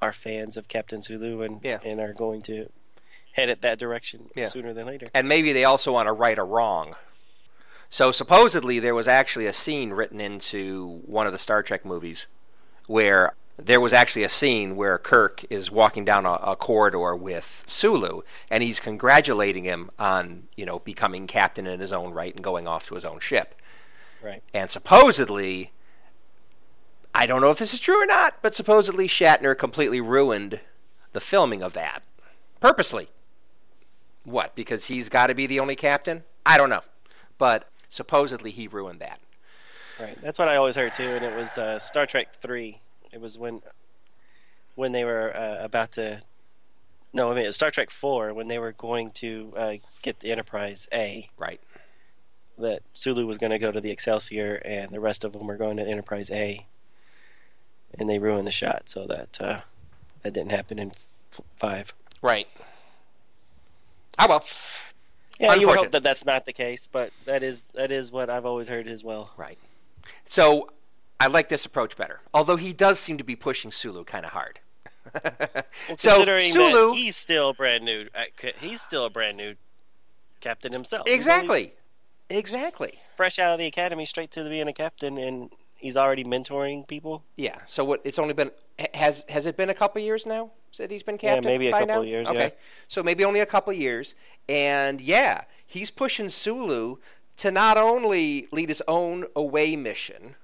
[0.00, 1.78] are fans of Captain Sulu and Yeah.
[1.84, 2.70] and are going to
[3.38, 4.48] head it that direction Yeah.
[4.48, 5.06] sooner than later.
[5.14, 6.96] And maybe they also want to right a wrong.
[7.90, 12.26] So supposedly there was actually a scene written into one of the Star Trek movies
[12.86, 17.64] where there was actually a scene where Kirk is walking down a, a corridor with
[17.66, 22.44] Sulu and he's congratulating him on, you know, becoming captain in his own right and
[22.44, 23.54] going off to his own ship.
[24.22, 24.42] Right.
[24.52, 25.72] And supposedly
[27.14, 30.60] I don't know if this is true or not, but supposedly Shatner completely ruined
[31.12, 32.02] the filming of that.
[32.60, 33.08] Purposely.
[34.30, 34.54] What?
[34.54, 36.22] Because he's got to be the only captain?
[36.44, 36.82] I don't know.
[37.38, 39.20] But supposedly he ruined that.
[40.00, 40.16] Right.
[40.22, 42.80] That's what I always heard too, and it was uh, Star Trek three.
[43.12, 43.62] It was when
[44.74, 46.22] when they were uh, about to.
[47.12, 50.20] No, I mean it was Star Trek four when they were going to uh, get
[50.20, 51.28] the Enterprise A.
[51.38, 51.60] Right.
[52.58, 55.56] That Sulu was going to go to the Excelsior, and the rest of them were
[55.56, 56.66] going to Enterprise A.
[57.98, 59.60] And they ruined the shot, so that uh,
[60.22, 60.92] that didn't happen in
[61.32, 61.92] f- five.
[62.22, 62.46] Right.
[64.18, 64.44] Ah, well.
[65.38, 68.28] Yeah, you would hope that that's not the case, but that is that is what
[68.28, 69.30] I've always heard as well.
[69.36, 69.58] Right.
[70.24, 70.70] So
[71.20, 72.20] I like this approach better.
[72.34, 74.58] Although he does seem to be pushing Sulu kind of hard.
[75.14, 75.22] Well,
[75.96, 76.90] so considering Sulu.
[76.90, 79.54] that he's still brand new, uh, he's still a brand new
[80.40, 81.08] captain himself.
[81.08, 81.72] Exactly.
[82.30, 82.98] Exactly.
[83.16, 87.22] fresh out of the academy, straight to being a captain, and he's already mentoring people.
[87.36, 87.56] Yeah.
[87.66, 88.00] So what?
[88.04, 88.50] It's only been
[88.92, 90.50] has has it been a couple years now?
[90.70, 91.44] Said he's been captain.
[91.44, 92.00] Yeah, maybe a couple now?
[92.02, 92.38] of years, Okay.
[92.38, 92.50] yeah.
[92.88, 94.14] So maybe only a couple of years,
[94.48, 96.96] and yeah, he's pushing Sulu
[97.38, 100.34] to not only lead his own away mission,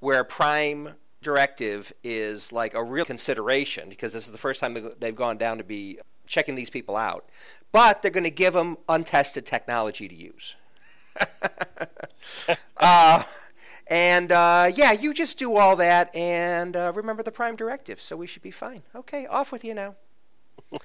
[0.00, 4.94] where Prime Directive is like a real consideration because this is the first time they-
[4.98, 7.28] they've gone down to be checking these people out,
[7.72, 10.54] but they're going to give them untested technology to use.
[12.78, 13.22] uh,
[13.90, 18.16] and uh, yeah, you just do all that and uh, remember the Prime Directive, so
[18.16, 18.82] we should be fine.
[18.94, 19.96] Okay, off with you now.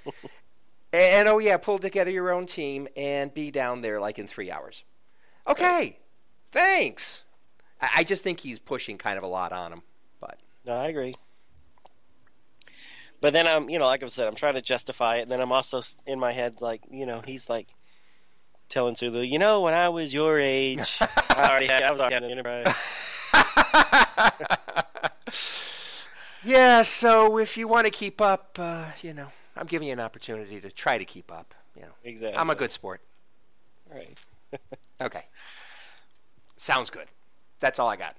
[0.93, 4.49] and oh yeah, pull together your own team and be down there like in three
[4.49, 4.83] hours.
[5.47, 5.99] Okay,
[6.51, 7.21] thanks.
[7.79, 9.81] I, I just think he's pushing kind of a lot on him.
[10.19, 10.39] But.
[10.65, 11.15] No, I agree.
[13.21, 15.23] But then I'm, you know, like I said, I'm trying to justify it.
[15.23, 17.67] And then I'm also in my head, like, you know, he's like
[18.69, 20.99] telling Sulu, you know, when I was your age,
[21.35, 22.73] I already had, I was already in Enterprise.
[26.43, 29.99] yeah, so if you want to keep up, uh, you know, I'm giving you an
[29.99, 31.53] opportunity to try to keep up.
[31.75, 32.37] You know, Exactly.
[32.37, 33.01] I'm a good sport.
[33.93, 34.23] Right.
[35.01, 35.25] Okay.
[36.55, 37.07] Sounds good.
[37.59, 38.15] That's all I got.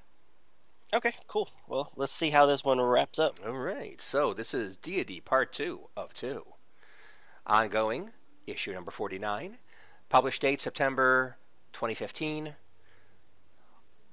[0.92, 1.48] Okay, cool.
[1.66, 3.38] Well, let's see how this one wraps up.
[3.46, 3.98] All right.
[3.98, 6.44] So this is Deity Part 2 of 2.
[7.46, 8.10] Ongoing,
[8.46, 9.56] issue number 49.
[10.10, 11.38] Published date September
[11.72, 12.54] 2015.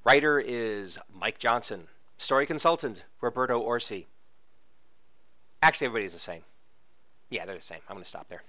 [0.05, 1.87] Writer is Mike Johnson.
[2.17, 4.05] Story consultant Roberto Orci.
[5.61, 6.43] Actually, everybody's the same.
[7.29, 7.79] Yeah, they're the same.
[7.87, 8.43] I'm going to stop there.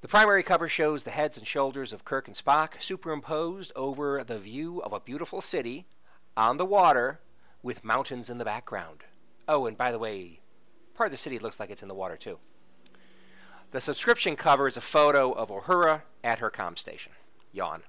[0.00, 4.38] The primary cover shows the heads and shoulders of Kirk and Spock superimposed over the
[4.38, 5.84] view of a beautiful city
[6.38, 7.20] on the water
[7.62, 9.00] with mountains in the background.
[9.46, 10.40] Oh, and by the way,
[10.94, 12.38] part of the city looks like it's in the water too.
[13.72, 17.12] The subscription cover is a photo of Uhura at her comm station.
[17.52, 17.82] Yawn.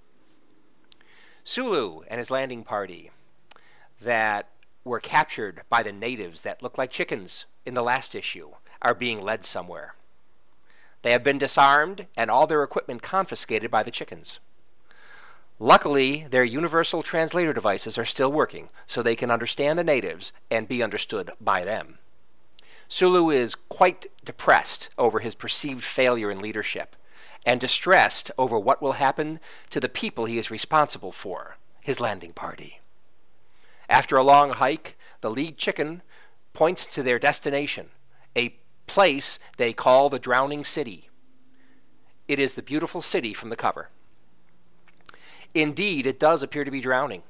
[1.43, 3.09] Sulu and his landing party
[3.99, 4.47] that
[4.83, 9.21] were captured by the natives that look like chickens in the last issue are being
[9.21, 9.95] led somewhere.
[11.01, 14.39] They have been disarmed and all their equipment confiscated by the chickens.
[15.57, 20.67] Luckily, their universal translator devices are still working, so they can understand the natives and
[20.67, 21.97] be understood by them.
[22.87, 26.95] Sulu is quite depressed over his perceived failure in leadership
[27.45, 32.31] and distressed over what will happen to the people he is responsible for, his landing
[32.31, 32.79] party.
[33.89, 36.01] After a long hike, the lead chicken
[36.53, 37.89] points to their destination,
[38.35, 38.55] a
[38.87, 41.09] place they call the Drowning City.
[42.27, 43.89] It is the beautiful city from the cover.
[45.53, 47.23] Indeed, it does appear to be drowning.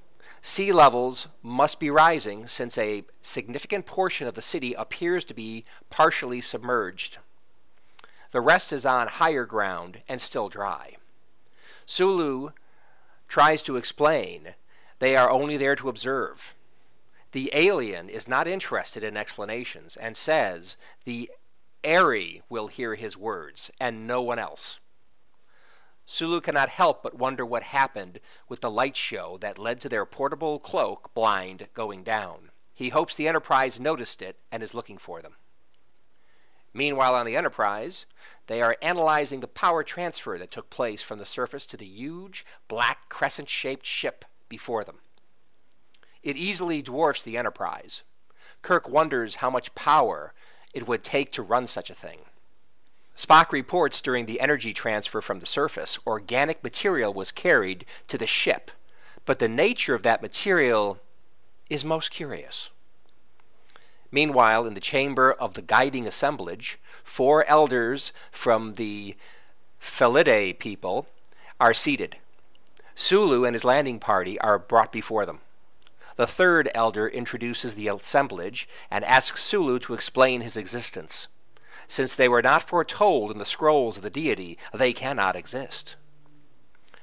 [0.44, 5.66] Sea levels must be rising since a significant portion of the city appears to be
[5.90, 7.18] partially submerged.
[8.32, 10.96] The rest is on higher ground and still dry.
[11.86, 12.52] Sulu
[13.28, 14.56] tries to explain
[15.00, 16.56] they are only there to observe.
[17.34, 21.30] The alien is not interested in explanations and says the
[21.84, 24.80] Airy will hear his words and no one else.
[26.06, 30.06] Sulu cannot help but wonder what happened with the light show that led to their
[30.06, 32.52] portable cloak blind going down.
[32.74, 35.36] He hopes the Enterprise noticed it and is looking for them.
[36.74, 38.06] Meanwhile, on the Enterprise,
[38.48, 42.46] they are analyzing the power transfer that took place from the surface to the huge,
[42.68, 45.00] black, crescent shaped ship before them.
[46.24, 48.04] It easily dwarfs the Enterprise.
[48.62, 50.34] Kirk wonders how much power
[50.74, 52.20] it would take to run such a thing.
[53.16, 58.28] Spock reports during the energy transfer from the surface, organic material was carried to the
[58.28, 58.72] ship,
[59.26, 61.00] but the nature of that material
[61.70, 62.70] is most curious.
[64.14, 69.16] Meanwhile, in the chamber of the guiding assemblage, four elders from the
[69.80, 71.08] Felidae people
[71.62, 72.18] are seated.
[72.94, 75.40] Sulu and his landing party are brought before them.
[76.18, 81.30] The third elder introduces the assemblage and asks Sulu to explain his existence.
[81.88, 85.96] Since they were not foretold in the scrolls of the deity, they cannot exist.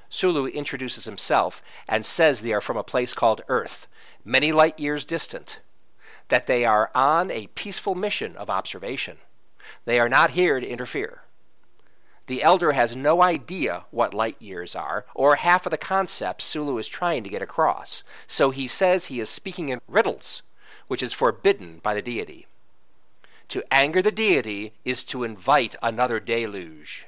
[0.09, 3.87] Sulu introduces himself and says they are from a place called Earth,
[4.23, 5.59] many light years distant,
[6.29, 9.17] that they are on a peaceful mission of observation.
[9.85, 11.23] They are not here to interfere.
[12.27, 16.77] The elder has no idea what light years are, or half of the concepts Sulu
[16.77, 20.43] is trying to get across, so he says he is speaking in riddles,
[20.87, 22.45] which is forbidden by the deity.
[23.47, 27.07] To anger the deity is to invite another deluge.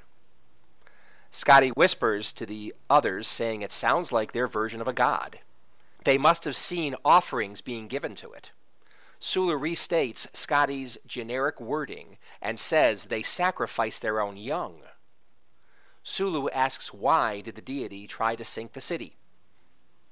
[1.29, 5.39] Scotty whispers to the others, saying it sounds like their version of a god.
[6.03, 8.49] They must have seen offerings being given to it.
[9.23, 14.81] Sulu restates Scotty's generic wording and says they sacrifice their own young.
[16.03, 19.15] Sulu asks why did the deity try to sink the city?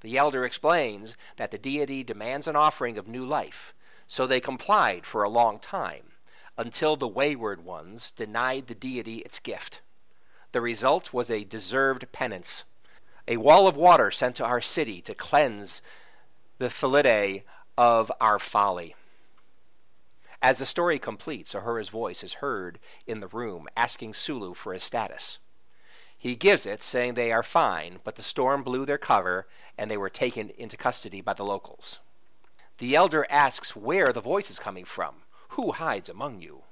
[0.02, 3.74] The elder explains that the deity demands an offering of new life,
[4.06, 6.14] so they complied for a long time
[6.56, 9.82] until the wayward ones denied the deity its gift.
[10.52, 12.64] The result was a deserved penance,
[13.28, 15.82] a wall of water sent to our city to cleanse
[16.60, 17.44] the Felidae
[17.76, 18.96] of our folly.
[20.42, 24.86] As the story completes, Uhura's voice is heard in the room asking Sulu for his
[24.86, 25.38] status.
[26.18, 29.98] He gives it, saying they are fine, but the storm blew their cover and they
[29.98, 32.00] were taken into custody by the locals.
[32.78, 35.24] The elder asks where the voice is coming from.
[35.50, 36.64] Who hides among you?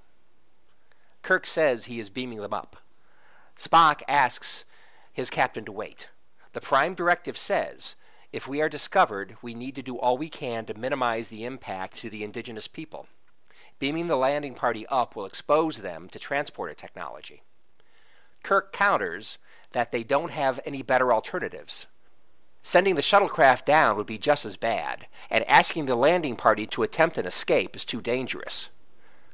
[1.22, 2.78] Kirk says he is beaming them up.
[3.58, 4.64] Spock asks
[5.12, 6.08] his captain to wait.
[6.54, 7.98] The Prime Directive says
[8.32, 11.98] if we are discovered, we need to do all we can to minimize the impact
[11.98, 13.10] to the indigenous people.
[13.80, 17.44] Beaming the landing party up will expose them to transporter technology.
[18.42, 19.38] Kirk counters
[19.72, 21.86] that they don't have any better alternatives.
[22.64, 26.82] Sending the shuttlecraft down would be just as bad, and asking the landing party to
[26.82, 28.70] attempt an escape is too dangerous.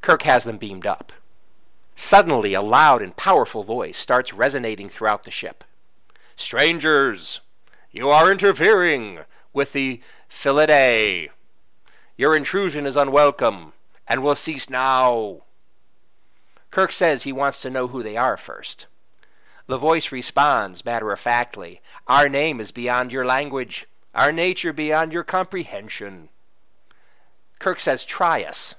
[0.01, 1.13] Kirk has them beamed up.
[1.95, 5.63] Suddenly, a loud and powerful voice starts resonating throughout the ship.
[6.35, 7.39] Strangers,
[7.91, 9.19] you are interfering
[9.53, 11.29] with the Felidae.
[12.17, 13.71] Your intrusion is unwelcome
[14.07, 15.41] and will cease now.
[16.71, 18.87] Kirk says he wants to know who they are first.
[19.67, 25.13] The voice responds matter of factly Our name is beyond your language, our nature beyond
[25.13, 26.29] your comprehension.
[27.59, 28.75] Kirk says, Try us.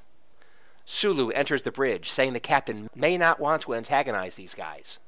[0.85, 4.99] Sulu enters the bridge, saying the captain may not want to antagonize these guys.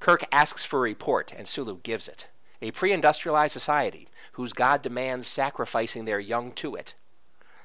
[0.00, 2.26] Kirk asks for a report, and Sulu gives it.
[2.62, 6.94] A pre industrialized society whose god demands sacrificing their young to it.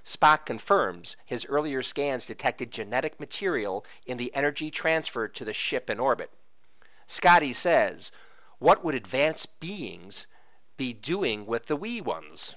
[0.08, 5.89] Spock confirms his earlier scans detected genetic material in the energy transferred to the ship
[5.89, 6.32] in orbit.
[7.08, 8.13] Scotty says,
[8.58, 10.26] What would advanced beings
[10.78, 12.56] be doing with the wee ones?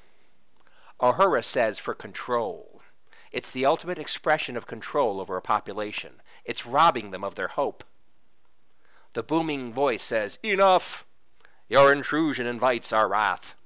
[1.00, 2.82] Uhura says, For control.
[3.32, 6.22] It's the ultimate expression of control over a population.
[6.44, 7.82] It's robbing them of their hope.
[9.14, 11.04] The booming voice says, Enough!
[11.68, 13.56] Your intrusion invites our wrath.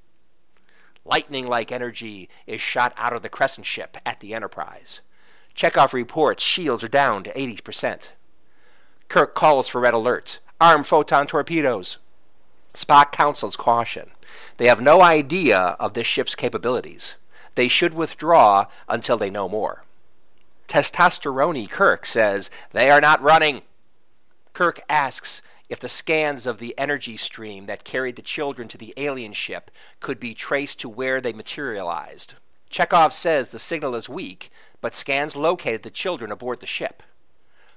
[1.05, 5.03] Lightning like energy is shot out of the Crescent ship at the Enterprise.
[5.55, 8.09] Chekov reports shields are down to 80%.
[9.09, 10.41] Kirk calls for red alert.
[10.61, 11.99] Arm photon torpedoes.
[12.73, 14.13] Spock counsels caution.
[14.57, 17.15] They have no idea of this ship's capabilities.
[17.55, 19.85] They should withdraw until they know more.
[20.67, 23.63] Testosterone Kirk says, They are not running.
[24.55, 28.93] Kirk asks if the scans of the energy stream that carried the children to the
[28.97, 32.35] alien ship could be traced to where they materialized.
[32.71, 34.51] Chekov says the signal is weak,
[34.81, 37.03] but scans located the children aboard the ship.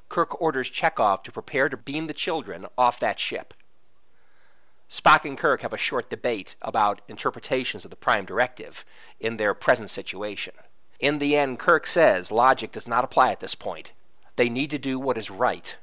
[0.10, 3.54] Kirk orders Chekov to prepare to beam the children off that ship.
[4.90, 8.86] Spock and Kirk have a short debate about interpretations of the Prime Directive
[9.20, 10.54] in their present situation.
[11.00, 13.92] In the end, Kirk says logic does not apply at this point.
[14.36, 15.76] They need to do what is right.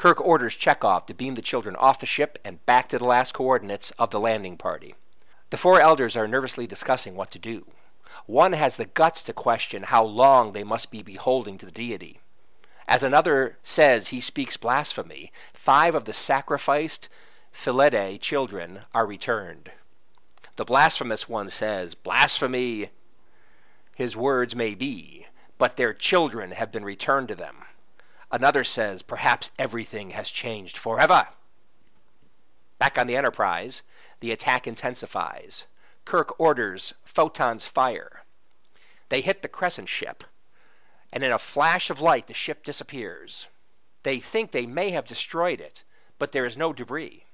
[0.00, 3.34] Kirk orders Chekov to beam the children off the ship and back to the last
[3.34, 4.94] coordinates of the landing party.
[5.50, 7.70] The four elders are nervously discussing what to do.
[8.24, 12.22] One has the guts to question how long they must be beholding to the deity.
[12.88, 17.10] As another says he speaks blasphemy, five of the sacrificed
[17.52, 19.70] Felidae children are returned.
[20.56, 22.88] The blasphemous one says, Blasphemy!
[23.94, 25.26] His words may be,
[25.58, 27.66] but their children have been returned to them.
[28.32, 31.28] Another says, Perhaps everything has changed forever.
[32.78, 33.82] Back on the Enterprise,
[34.20, 35.66] the attack intensifies.
[36.04, 38.24] Kirk orders photons fire.
[39.08, 40.22] They hit the Crescent ship,
[41.12, 43.48] and in a flash of light, the ship disappears.
[44.04, 45.82] They think they may have destroyed it,
[46.18, 47.26] but there is no debris.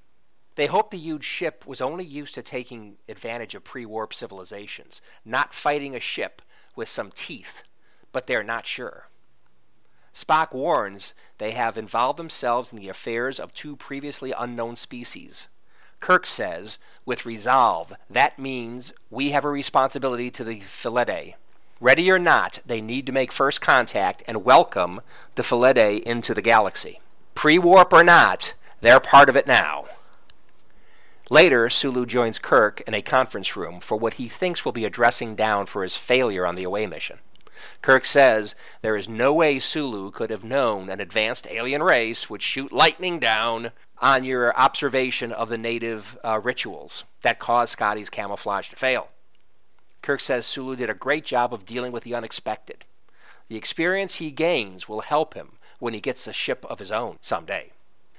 [0.55, 5.03] They hope the huge ship was only used to taking advantage of pre warp civilizations,
[5.25, 6.41] not fighting a ship
[6.75, 7.63] with some teeth,
[8.13, 9.09] but they're not sure.
[10.17, 15.49] Spock warns they have involved themselves in the affairs of two previously unknown species.
[16.01, 21.35] Kirk says, with resolve, that means we have a responsibility to the Felidae.
[21.81, 25.03] Ready or not, they need to make first contact and welcome
[25.35, 26.99] the Felidae into the galaxy.
[27.35, 29.85] Pre warp or not, they're part of it now.
[31.29, 34.91] Later, Sulu joins Kirk in a conference room for what he thinks will be a
[34.91, 37.19] dressing down for his failure on the away mission.
[37.83, 42.43] Kirk says there is no way Sulu could have known an advanced alien race would
[42.43, 48.69] shoot lightning down on your observation of the native uh, rituals that caused Scotty's camouflage
[48.69, 49.09] to fail.
[50.03, 52.85] Kirk says Sulu did a great job of dealing with the unexpected.
[53.49, 57.19] The experience he gains will help him when he gets a ship of his own
[57.21, 57.73] someday.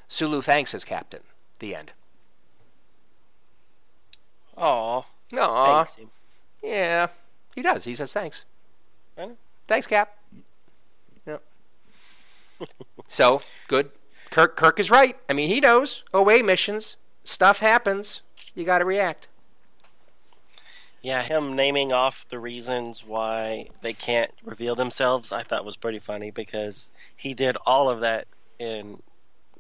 [0.07, 1.23] Sulu thanks his captain.
[1.59, 1.93] The end.
[4.57, 5.03] Aw,
[5.38, 6.11] Aw, thanks
[6.63, 7.07] yeah,
[7.55, 7.83] he does.
[7.83, 8.43] He says thanks.
[9.18, 9.38] I know.
[9.68, 10.15] Thanks, Cap.
[11.26, 11.41] Yep.
[13.07, 13.91] so good.
[14.32, 15.18] Kirk Kirk is right.
[15.30, 16.03] I mean, he knows.
[16.13, 18.22] Away missions, stuff happens.
[18.55, 19.28] You got to react.
[21.01, 25.99] Yeah, him naming off the reasons why they can't reveal themselves, I thought was pretty
[25.99, 28.28] funny because he did all of that
[28.59, 29.01] in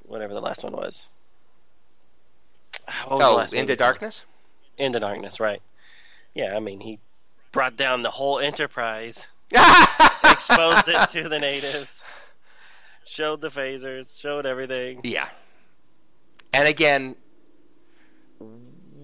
[0.03, 1.07] whatever the last one was.
[3.05, 3.75] What was the Oh, last into movie?
[3.77, 4.25] darkness.
[4.77, 5.61] Into darkness, right?
[6.33, 6.99] Yeah, I mean he
[7.51, 9.27] brought down the whole Enterprise,
[10.31, 12.03] Exposed it to the natives,
[13.05, 15.01] showed the phasers, showed everything.
[15.03, 15.29] Yeah.
[16.53, 17.15] And again,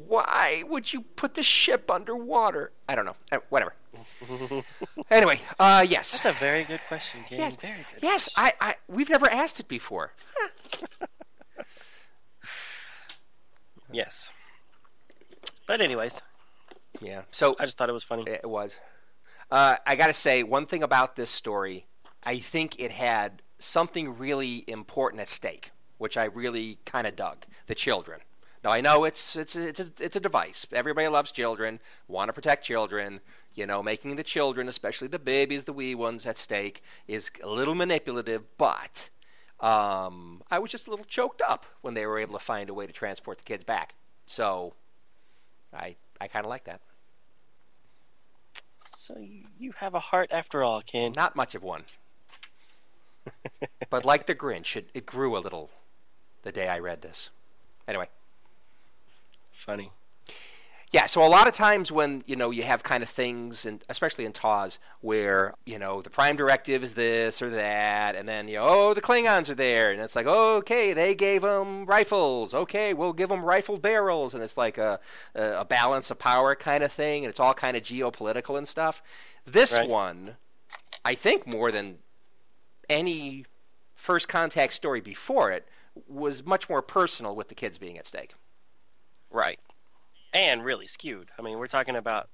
[0.08, 2.72] why would you put the ship underwater?
[2.88, 3.16] I don't know.
[3.32, 3.74] Uh, Whatever.
[5.12, 6.12] Anyway, uh, yes.
[6.14, 7.39] That's a very good question, Ken.
[7.39, 7.56] Yes.
[7.58, 8.02] Very good.
[8.02, 10.12] Yes, I, I, we've never asked it before.
[13.91, 14.32] Yes.
[15.68, 16.20] But anyways,
[17.00, 17.22] Yeah.
[17.32, 18.24] So I just thought it was funny.
[18.28, 18.76] It was.
[19.52, 21.86] Uh, I got to say, one thing about this story,
[22.24, 27.46] I think it had something really important at stake, which I really kind of dug.
[27.68, 28.20] The children.
[28.64, 30.66] Now I know it's it's a, it's a, it's a device.
[30.72, 33.20] Everybody loves children, want to protect children.
[33.56, 37.48] You know, making the children, especially the babies, the wee ones, at stake is a
[37.48, 38.44] little manipulative.
[38.58, 39.10] But
[39.60, 42.74] um, I was just a little choked up when they were able to find a
[42.74, 43.96] way to transport the kids back.
[44.28, 44.74] So
[45.74, 46.80] I I kind of like that.
[49.06, 51.12] So you, you have a heart after all, Ken.
[51.14, 51.84] Not much of one.
[53.89, 55.70] but like the Grinch, it, it grew a little
[56.43, 57.30] the day I read this.
[57.86, 58.08] Anyway,
[59.66, 59.91] Funny.
[60.94, 61.08] Yeah.
[61.08, 64.26] So a lot of times when you know you have kind of things, and especially
[64.26, 68.58] in TOS, where you know the Prime Directive is this or that, and then you
[68.58, 72.94] know oh the Klingons are there, and it's like okay they gave them rifles, okay
[72.94, 75.00] we'll give them rifle barrels, and it's like a
[75.36, 79.02] a, balance of power kind of thing, and it's all kind of geopolitical and stuff.
[79.46, 79.89] This Right.
[79.89, 80.38] one,
[81.04, 81.98] I think more than
[82.88, 83.46] any
[83.96, 85.68] first contact story before it
[86.08, 88.36] was much more personal with the kids being at stake.
[89.32, 89.60] Right.
[90.34, 91.30] And really skewed.
[91.38, 92.30] I mean, we're talking about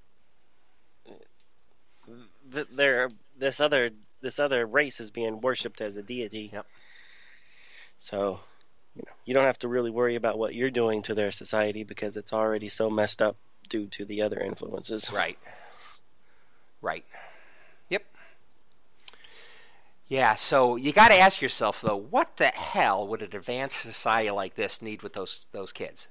[2.52, 3.92] th- there this other
[4.22, 6.50] this other race is being worshipped as a deity.
[6.52, 6.66] Yep.
[7.98, 8.40] So,
[8.96, 11.84] you know, you don't have to really worry about what you're doing to their society
[11.84, 13.36] because it's already so messed up
[13.70, 15.12] due to the other influences.
[15.12, 15.38] Right.
[16.82, 17.06] Right.
[17.90, 18.04] Yep.
[20.08, 24.32] Yeah, so you got to ask yourself though, what the hell would an advanced society
[24.32, 26.08] like this need with those those kids?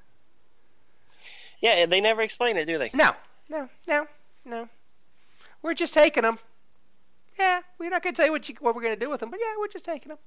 [1.61, 2.91] Yeah, they never explain it, do they?
[2.95, 3.13] No,
[3.49, 4.07] no, no,
[4.45, 4.69] no.
[5.63, 6.39] We're just taking them.
[7.39, 9.41] Yeah, we're not gonna tell you what you, what we're gonna do with them, but
[9.41, 10.19] yeah, we're just taking them.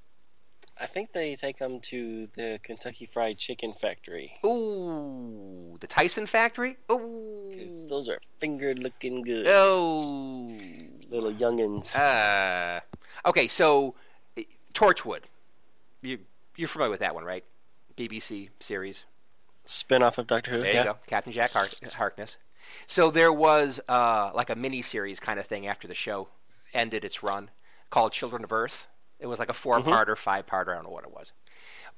[0.80, 4.34] I think they take them to the Kentucky Fried Chicken Factory.
[4.46, 6.76] Ooh, the Tyson Factory.
[6.92, 7.86] Ooh.
[7.88, 9.46] those are fingered looking good.
[9.48, 10.58] Oh.
[11.10, 11.96] Little youngins.
[11.96, 12.80] Uh,
[13.28, 13.94] okay, so
[14.38, 15.22] eh, Torchwood.
[16.02, 16.20] You
[16.56, 17.44] you're familiar with that one, right?
[17.96, 19.04] BBC series.
[19.66, 20.62] Spin off of Doctor Who.
[20.62, 20.80] There yeah.
[20.80, 22.38] you go, Captain Jack Hark- Harkness.
[22.88, 26.28] So there was uh, like a mini series kind of thing after the show
[26.74, 27.50] ended its run
[27.90, 28.88] called Children of Earth.
[29.20, 30.68] It was like a four part or five-part.
[30.68, 31.32] I don't know what it was.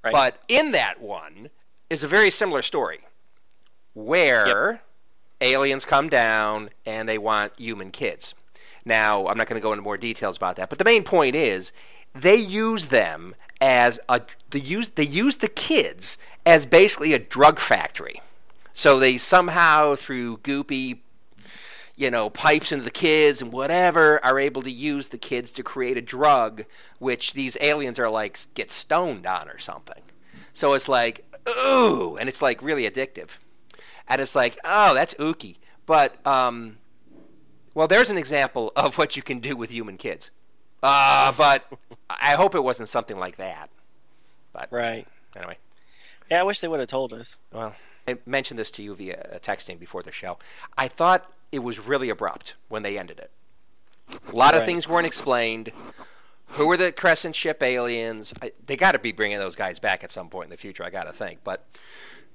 [0.03, 0.11] Right.
[0.11, 1.49] But in that one
[1.89, 2.99] is a very similar story,
[3.93, 4.81] where
[5.39, 8.33] aliens come down and they want human kids.
[8.85, 11.35] Now, I'm not going to go into more details about that, but the main point
[11.35, 11.71] is
[12.13, 17.59] they use them as a they use they use the kids as basically a drug
[17.59, 18.21] factory.
[18.73, 20.99] So they somehow through goopy
[21.95, 25.63] you know, pipes into the kids and whatever are able to use the kids to
[25.63, 26.65] create a drug
[26.99, 30.01] which these aliens are like get stoned on or something.
[30.51, 33.29] So it's like, ooh, and it's like really addictive.
[34.09, 35.55] And it's like, oh, that's ooky.
[35.85, 36.77] But um
[37.75, 40.31] well, there's an example of what you can do with human kids.
[40.83, 41.65] Uh, but
[42.09, 43.69] I hope it wasn't something like that.
[44.51, 45.07] But Right.
[45.35, 45.57] anyway,
[46.29, 47.35] Yeah, I wish they would have told us.
[47.51, 47.73] well,
[48.07, 50.37] I mentioned this to you via texting before the show.
[50.77, 53.31] I thought it was really abrupt when they ended it.
[54.31, 55.71] A lot of things weren't explained.
[56.47, 58.33] Who are the Crescent ship aliens?
[58.41, 60.83] I, they got to be bringing those guys back at some point in the future.
[60.83, 61.65] I got to think, but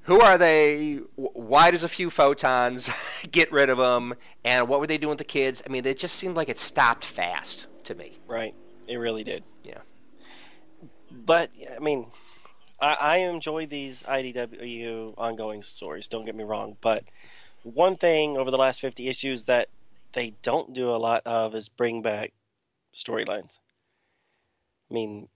[0.02, 0.96] who are they?
[1.16, 2.90] Why does a few photons
[3.30, 4.14] get rid of them?
[4.44, 5.62] And what were they doing with the kids?
[5.66, 8.12] I mean, it just seemed like it stopped fast to me.
[8.26, 8.54] Right.
[8.86, 9.42] It really did.
[9.64, 9.80] Yeah.
[11.10, 12.06] But I mean,
[12.80, 16.08] I, I enjoy these IDW ongoing stories.
[16.08, 17.04] Don't get me wrong, but
[17.62, 19.68] one thing over the last fifty issues that
[20.12, 22.32] they don't do a lot of is bring back
[22.94, 23.58] storylines.
[24.90, 25.28] I mean,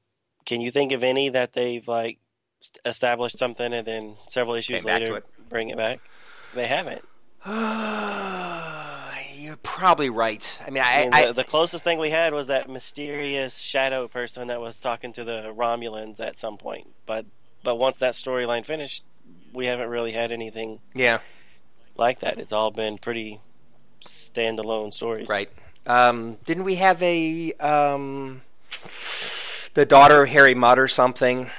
[0.47, 2.19] can you think of any that they've like
[2.85, 5.25] established something and then several issues Came later it.
[5.49, 6.01] bring it back.
[6.55, 7.05] They haven't.
[9.63, 10.61] Probably right.
[10.67, 13.59] I mean, I I, mean, I, the, the closest thing we had was that mysterious
[13.59, 16.89] shadow person that was talking to the Romulans at some point.
[17.07, 17.27] But
[17.63, 19.05] but once that storyline finished,
[19.53, 21.21] we haven't really had anything yeah,
[21.97, 22.39] like that.
[22.39, 23.41] It's all been pretty
[24.05, 25.29] standalone stories.
[25.29, 25.51] right.
[25.87, 28.43] Um, didn't we have a um,
[29.75, 31.51] the daughter of Harry Mudd or something?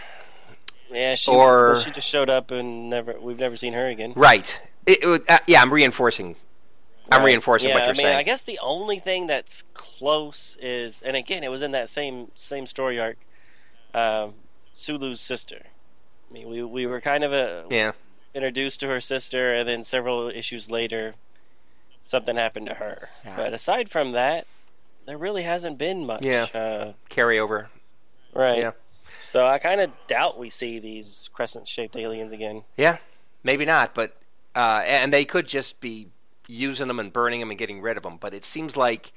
[0.92, 4.14] Yeah, she Or- well, she just showed up and never we've never seen her again.
[4.16, 4.62] Right.
[4.86, 6.36] It, it uh, yeah, I'm reinforcing.
[7.14, 7.26] I'm Right.
[7.28, 8.18] reinforcing yeah, what you're I mean, saying.
[8.18, 12.32] I guess the only thing that's close is, and again, it was in that same
[12.36, 13.18] same story arc,
[13.94, 14.34] um,
[14.74, 15.62] Sulu's sister.
[16.30, 17.92] I mean, we we were kind of a, yeah.
[18.34, 21.16] introduced to her sister, and then several issues later,
[22.02, 23.10] something happened to her.
[23.26, 23.36] Yeah.
[23.36, 24.48] But aside from that,
[25.06, 26.26] there really hasn't been much.
[26.26, 26.48] Yeah.
[26.54, 27.68] Uh, Carryover.
[28.34, 28.58] right.
[28.58, 28.72] Yeah.
[29.22, 32.64] So I kind of doubt we see these crescent-shaped aliens again.
[32.78, 32.98] Yeah,
[33.44, 34.16] maybe not, but
[34.56, 36.08] uh, and they could just be
[36.48, 38.18] using them and burning them and getting rid of them.
[38.18, 39.14] But it seems like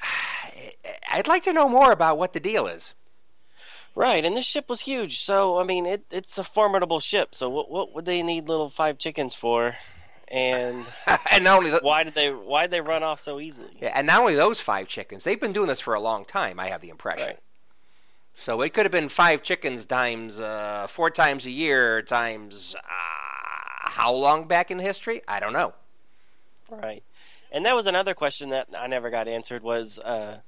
[1.10, 2.94] I'd like to know more about what the deal is.
[3.94, 5.22] Right, and this ship was huge.
[5.22, 7.34] So I mean, it, it's a formidable ship.
[7.34, 9.76] So what what would they need little five chickens for?
[10.28, 10.86] And
[11.30, 13.76] and not only th- why did they why did they run off so easily?
[13.80, 16.58] yeah, and not only those five chickens, they've been doing this for a long time.
[16.58, 17.26] I have the impression.
[17.26, 17.38] Right.
[18.34, 22.80] So it could have been five chickens times uh, four times a year times uh,
[23.90, 25.20] how long back in history?
[25.28, 25.74] I don't know.
[26.80, 27.02] Right.
[27.50, 30.40] And that was another question that I never got answered was uh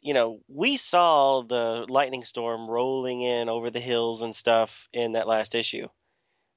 [0.00, 5.12] you know, we saw the lightning storm rolling in over the hills and stuff in
[5.12, 5.88] that last issue.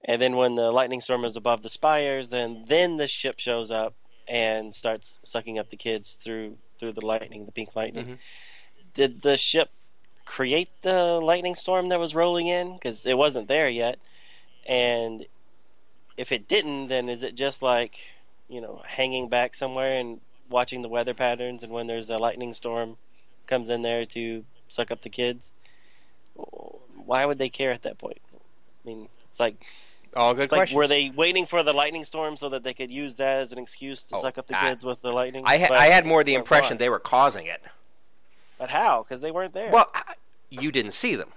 [0.05, 3.71] And then when the lightning storm is above the spires, then then the ship shows
[3.71, 3.93] up
[4.27, 8.05] and starts sucking up the kids through through the lightning, the pink lightning.
[8.05, 8.17] Mhm.
[8.93, 9.69] Did the ship
[10.25, 13.99] create the lightning storm that was rolling in because it wasn't there yet?
[14.65, 15.25] And
[16.17, 17.99] if it didn't, then is it just like
[18.51, 22.53] you know hanging back somewhere and watching the weather patterns, and when there's a lightning
[22.53, 22.97] storm
[23.47, 25.51] comes in there to suck up the kids?
[27.05, 28.19] Why would they care at that point?
[28.33, 29.55] I mean, it's like
[30.15, 32.91] All good it's like were they waiting for the lightning storm so that they could
[32.91, 35.43] use that as an excuse to Oh, suck up the I- kids with the lightning?
[35.45, 36.77] I, ha- I had more the impression why?
[36.77, 37.61] they were causing it.
[38.57, 39.03] But how?
[39.03, 39.71] Because they weren't there.
[39.71, 40.13] Well, I-
[40.49, 41.29] you didn't see them.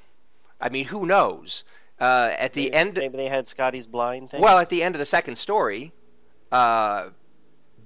[0.61, 1.65] I mean, who knows?
[2.01, 4.41] Uh, at the maybe, end, maybe they had Scotty's blind thing.
[4.41, 5.93] well, at the end of the second story,
[6.55, 7.11] uh,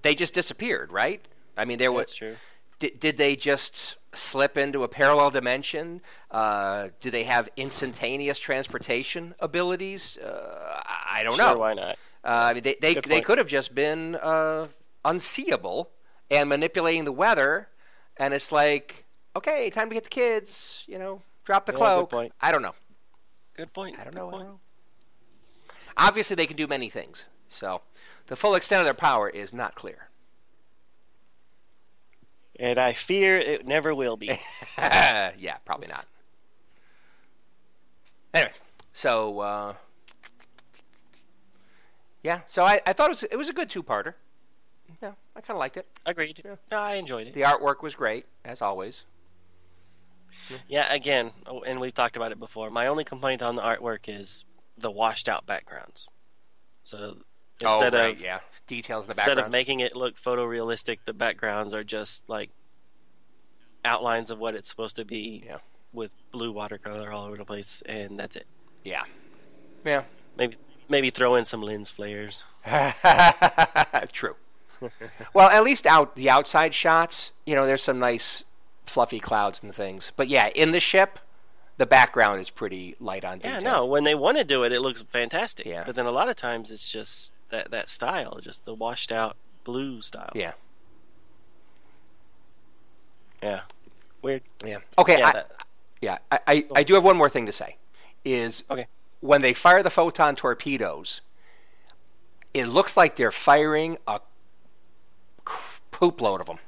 [0.03, 1.23] they just disappeared, right?
[1.57, 2.07] I mean, there was.
[2.07, 2.41] that's true.
[2.81, 6.03] Did, did they just slip into a parallel dimension?
[6.31, 10.17] Uh, do they have instantaneous transportation abilities?
[10.19, 11.59] Uh, I don't Sure, know.
[11.59, 11.99] Why not?
[12.25, 14.69] Uh, I mean, they they, they could have just been uh,
[15.05, 15.91] unseeable
[16.31, 17.69] and manipulating the weather,
[18.17, 19.05] and it's like,
[19.37, 20.85] okay, time to get the kids.
[20.89, 22.17] You know, drop the Yeah, cloak.
[22.41, 22.75] I don't know.
[23.55, 23.99] Good point.
[23.99, 24.29] I don't good know.
[24.29, 24.47] Point.
[24.47, 24.61] don't know.
[25.97, 27.25] Obviously, they can do many things.
[27.49, 27.83] So,
[28.29, 30.09] the full extent of their power is not clear.
[32.61, 34.39] And I fear it never will be.
[34.79, 36.05] yeah, probably not.
[38.35, 38.53] Anyway,
[38.93, 39.75] so uh,
[42.23, 44.15] yeah, so I, I thought it was it was a good two-parter.
[45.03, 45.87] Yeah, I kind of liked it.
[46.05, 46.43] Agreed.
[46.45, 46.57] Yeah.
[46.71, 47.35] No, I enjoyed it.
[47.35, 49.03] The artwork was great as always.
[50.67, 52.71] Yeah, again, oh, and we've talked about it before.
[52.71, 54.45] My only complaint on the artwork is
[54.79, 56.09] the washed out backgrounds.
[56.83, 57.19] So
[57.65, 60.99] Oh, instead oh, right, of yeah, details in the instead of making it look photorealistic,
[61.05, 62.51] the backgrounds are just like
[63.85, 65.59] outlines of what it's supposed to be Yeah.
[65.93, 68.47] with blue watercolor all over the place, and that's it.
[68.85, 69.05] yeah,
[69.85, 70.03] yeah,
[70.37, 70.57] Maybe
[70.89, 72.43] maybe throw in some lens flares.
[74.13, 74.37] true.
[75.35, 78.45] well, at least out the outside shots, you know, there's some nice
[78.87, 80.13] fluffy clouds and things.
[80.17, 81.19] But yeah, in the ship,
[81.79, 84.81] the background is pretty light on Yeah, no, when they want to do it, it
[84.81, 85.67] looks fantastic.
[85.67, 85.83] Yeah.
[85.85, 89.37] But then a lot of times it's just that that style, just the washed out
[89.65, 90.31] blue style.
[90.35, 90.53] Yeah.
[93.43, 93.61] Yeah.
[94.23, 94.43] Weird.
[94.65, 94.79] Yeah.
[94.99, 95.19] Okay.
[95.19, 95.51] yeah, I, that-
[96.01, 96.19] yeah.
[96.31, 97.77] I, I, I do have one more thing to say.
[98.25, 98.87] Is Okay.
[99.21, 101.21] when they fire the photon torpedoes,
[102.53, 104.21] it looks like they're firing a
[105.91, 106.59] poop load of them.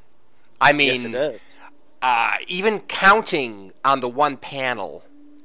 [0.60, 1.58] I mean, yes, it
[2.02, 5.02] uh, even counting on the one panel,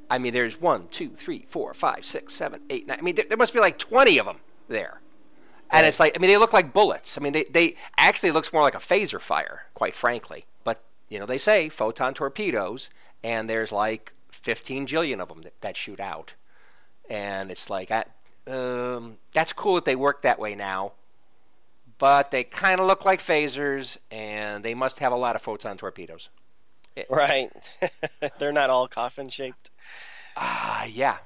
[0.10, 2.98] I mean, there's one, two, three, four, five, six, seven, eight, nine.
[3.00, 5.00] I mean, there, there must be like 20 of them there.
[5.78, 7.18] And it's like, I mean, they look like bullets.
[7.18, 10.46] I mean, they, they actually looks more like a phaser fire, quite frankly.
[10.64, 12.90] But, you know, they say photon torpedoes,
[13.24, 16.34] and there's like 15 jillion of them that, that shoot out.
[17.10, 18.06] And it's like, I,
[18.48, 20.94] um, that's cool that they work that way now.
[21.98, 25.78] But they kind of look like phasers, and they must have a lot of photon
[25.78, 26.30] torpedoes.
[27.10, 27.52] Right.
[28.40, 29.70] They're not all coffin shaped.
[30.38, 31.18] Ah, yeah.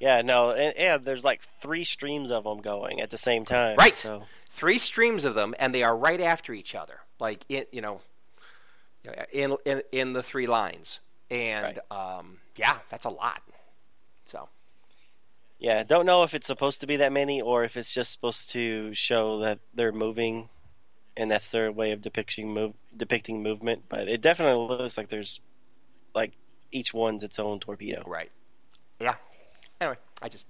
[0.00, 3.76] Yeah, no, and, and there's like three streams of them going at the same time.
[3.76, 3.96] Right.
[3.96, 7.82] So Three streams of them, and they are right after each other, like in you
[7.82, 8.00] know,
[9.30, 11.00] in in in the three lines.
[11.30, 13.42] And um, yeah, that's a lot.
[14.26, 14.48] So
[15.58, 18.50] yeah, don't know if it's supposed to be that many or if it's just supposed
[18.50, 20.48] to show that they're moving,
[21.16, 23.82] and that's their way of depicting move depicting movement.
[23.88, 25.40] But it definitely looks like there's
[26.14, 26.32] like
[26.72, 28.02] each one's its own torpedo.
[28.06, 28.30] right.
[28.98, 29.14] Yeah.
[30.22, 30.46] I just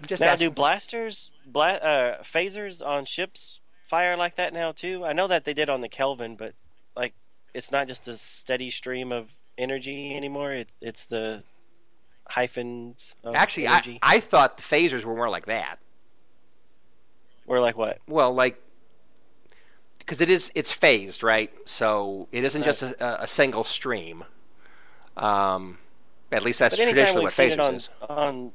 [0.00, 0.48] I'm just now, asking.
[0.48, 5.04] do blasters, bla- uh, phasers on ships fire like that now too?
[5.04, 6.54] I know that they did on the Kelvin, but
[6.96, 7.14] like
[7.52, 10.52] it's not just a steady stream of energy anymore.
[10.52, 11.42] It, it's the
[12.28, 13.98] hyphens of Actually, energy.
[14.02, 15.78] I I thought the phasers were more like that.
[17.46, 17.98] or like what?
[18.08, 18.60] Well, like
[19.98, 21.52] because it is it's phased, right?
[21.66, 22.66] So it isn't Right.
[22.66, 24.24] just a, a single stream.
[25.16, 25.78] Um,
[26.32, 27.88] at least that's traditionally what phasers on, is.
[28.08, 28.52] on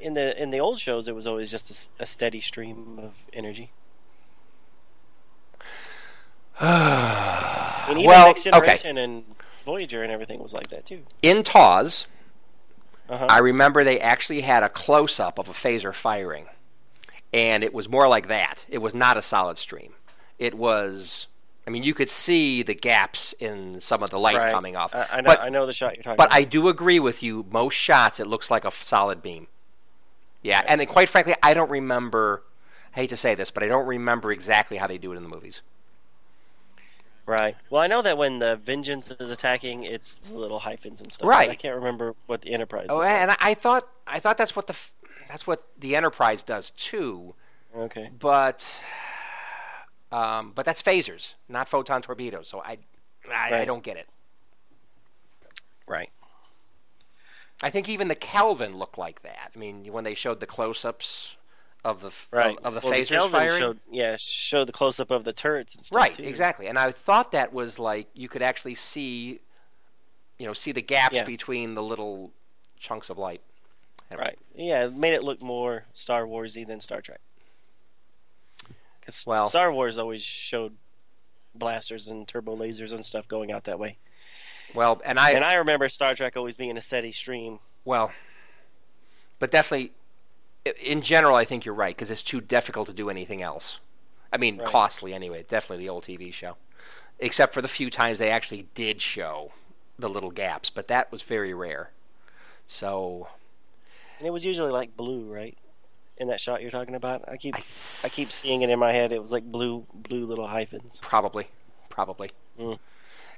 [0.00, 3.70] in the in the old shows, it was always just a steady stream of energy.
[6.60, 8.78] And even well, Next okay.
[8.84, 9.24] And
[9.64, 11.02] Voyager and everything was like that too.
[11.22, 12.06] In TOS,
[13.08, 13.26] Uh-huh.
[13.30, 16.46] I remember they actually had a close up of a phaser firing,
[17.32, 18.66] and it was more like that.
[18.68, 19.94] It was not a solid stream.
[20.38, 21.28] It was.
[21.66, 24.52] I mean, you could see the gaps in some of the light Right.
[24.52, 24.94] coming off.
[24.94, 25.26] I, I know.
[25.26, 26.36] but I know the shot you're talking but about.
[26.36, 27.46] I do agree with you.
[27.50, 29.46] Most shots, it looks like a solid beam.
[30.42, 32.42] Yeah, and then, quite frankly, I don't remember.
[32.94, 35.22] I hate to say this, but I don't remember exactly how they do it in
[35.22, 35.62] the movies.
[37.26, 37.56] Right.
[37.68, 41.28] Well, I know that when the Vengeance is attacking, it's the little hyphens and stuff.
[41.28, 41.50] Right.
[41.50, 42.86] I can't remember what the Enterprise.
[42.88, 43.10] Oh, like.
[43.10, 44.74] and I, thought I thought that's what the
[45.28, 47.34] that's what the Enterprise does too.
[47.76, 48.08] Okay.
[48.18, 48.82] but
[50.10, 52.48] um, but that's phasers, not photon torpedoes.
[52.48, 52.78] So I,
[53.30, 54.08] I, I don't get it.
[55.86, 56.10] Right.
[57.62, 59.50] I think even the Kelvin looked like that.
[59.54, 61.36] I mean, when they showed the close-ups
[61.84, 62.56] of the Right.
[62.58, 65.32] of, of the well, phasers Kelvin firing, Showed, yeah, showed the close up of the
[65.32, 65.96] turrets and stuff.
[65.96, 66.14] right?
[66.14, 66.22] too.
[66.24, 66.66] Exactly.
[66.68, 69.40] And I thought that was like you could actually see,
[70.38, 71.24] you know, see the gaps Yeah.
[71.24, 72.32] between the little
[72.78, 73.40] chunks of light.
[74.10, 74.24] Anyway.
[74.24, 74.38] Right.
[74.54, 77.20] Yeah, it made it look more Star Warsy than Star Trek.
[79.00, 80.76] Because Well- Star Wars always showed
[81.54, 83.98] blasters and turbo lasers and stuff going out that way.
[84.74, 87.58] Well, and I, and I remember Star Trek always being a steady stream.
[87.84, 88.12] Well,
[89.38, 89.92] but definitely,
[90.84, 93.78] in general, I think you're right because it's too difficult to do anything else.
[94.32, 94.66] I mean, Right.
[94.66, 95.44] costly anyway.
[95.48, 96.56] Definitely the old TV show,
[97.18, 99.52] except for the few times they actually did show
[99.98, 101.90] the little gaps, but that was very rare.
[102.66, 103.28] So
[104.18, 105.56] And it was usually like blue, right?
[106.18, 107.62] In that shot you're talking about, I keep I,
[108.04, 109.12] I keep seeing it in my head.
[109.12, 110.98] It was like blue, blue little hyphens.
[111.00, 111.46] probably,
[111.88, 112.28] probably.
[112.60, 112.78] Mm.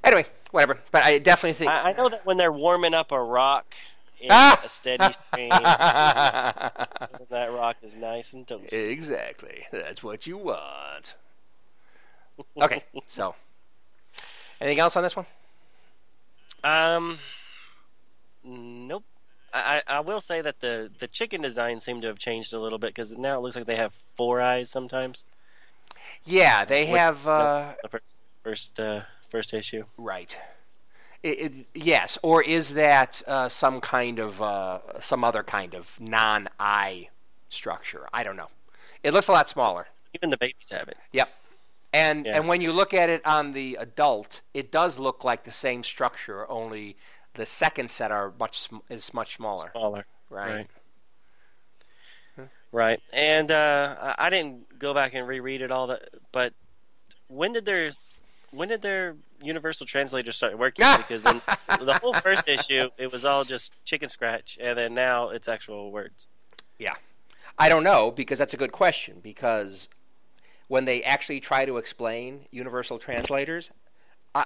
[0.03, 0.79] Anyway, whatever.
[0.91, 1.71] But I definitely think.
[1.71, 3.65] I, I know that when they're warming up a rock
[4.19, 4.59] in Ah!
[4.63, 5.49] a steady stream,
[7.29, 8.73] that rock is nice and toasty.
[8.73, 9.65] exactly.
[9.71, 11.15] That's what you want.
[12.59, 13.35] Okay, so
[14.59, 15.27] anything else on this one?
[16.63, 17.19] Um,
[18.43, 19.03] nope.
[19.53, 22.59] I, I I will say that the, the chicken design seemed to have changed a
[22.59, 25.23] little bit because now it looks like they have four eyes sometimes.
[26.23, 27.27] Yeah, they Which- have.
[27.27, 28.05] Uh, The first
[28.43, 29.01] first, uh,
[29.31, 29.83] first issue.
[29.97, 30.37] Right.
[31.23, 35.99] It, it, yes, or is that uh, some kind of uh, some other kind of
[35.99, 37.09] non-eye
[37.49, 38.07] structure?
[38.11, 38.49] I don't know.
[39.03, 39.87] It looks a lot smaller.
[40.15, 40.97] Even the babies have it.
[41.11, 41.29] Yep.
[41.93, 42.37] And Yeah.
[42.37, 45.83] and when you look at it on the adult, it does look like the same
[45.83, 46.95] structure, only
[47.35, 49.69] the second set are much is much smaller.
[49.71, 50.05] Smaller.
[50.29, 50.67] Right.
[52.37, 52.47] Right.
[52.71, 53.01] Right.
[53.11, 56.53] And uh, I I didn't go back and reread it all that, but
[57.27, 57.91] when did their
[58.51, 60.85] when did their universal translator start working?
[60.97, 61.41] Because in
[61.85, 65.91] the whole first issue, it was all just chicken scratch, and then now it's actual
[65.91, 66.27] words.
[66.77, 66.95] Yeah,
[67.57, 69.87] I don't know because that's a good question because
[70.67, 73.71] when they actually try to explain universal translators,
[74.35, 74.45] I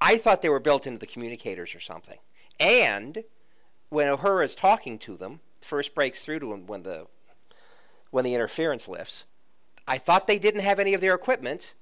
[0.00, 2.18] I thought they were built into the communicators or something.
[2.58, 3.22] And
[3.88, 7.06] when Uhura is talking to them, first breaks through to them when the
[8.10, 9.24] when the interference lifts.
[9.86, 11.72] I thought they didn't have any of their equipment,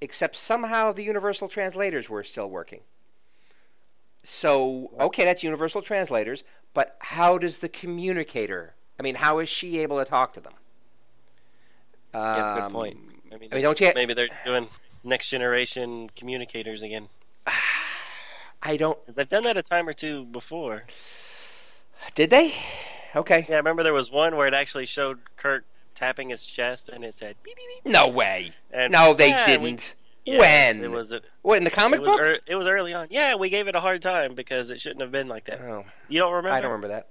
[0.00, 2.82] except somehow the universal translators were still working.
[4.24, 6.44] So okay, that's universal translators,
[6.74, 8.74] but how does the communicator?
[8.98, 10.54] I mean, how is she able to talk to them?
[12.30, 12.98] Yeah, good Um, point.
[13.32, 13.92] I mean, I mean, don't you?
[13.94, 14.68] maybe they're doing
[15.04, 17.08] next generation communicators again
[18.62, 18.98] I don't.
[19.04, 20.82] because they've done that a time or two before.
[22.14, 22.54] Did they?
[23.14, 23.48] Okay.
[23.48, 25.64] Yeah, I remember there was one where it actually showed Kirk
[25.96, 27.92] tapping his chest and it said beep beep beep.
[27.92, 28.52] No way.
[28.72, 29.94] And No, they yeah, didn't.
[30.24, 30.84] Yes, When?
[30.84, 32.20] it was it, What in the comic was book?
[32.20, 33.08] ear- it was early on.
[33.10, 35.60] Yeah, we gave it a hard time because it shouldn't have been like that.
[35.60, 36.54] oh, You don't remember?
[36.56, 37.08] I don't remember that.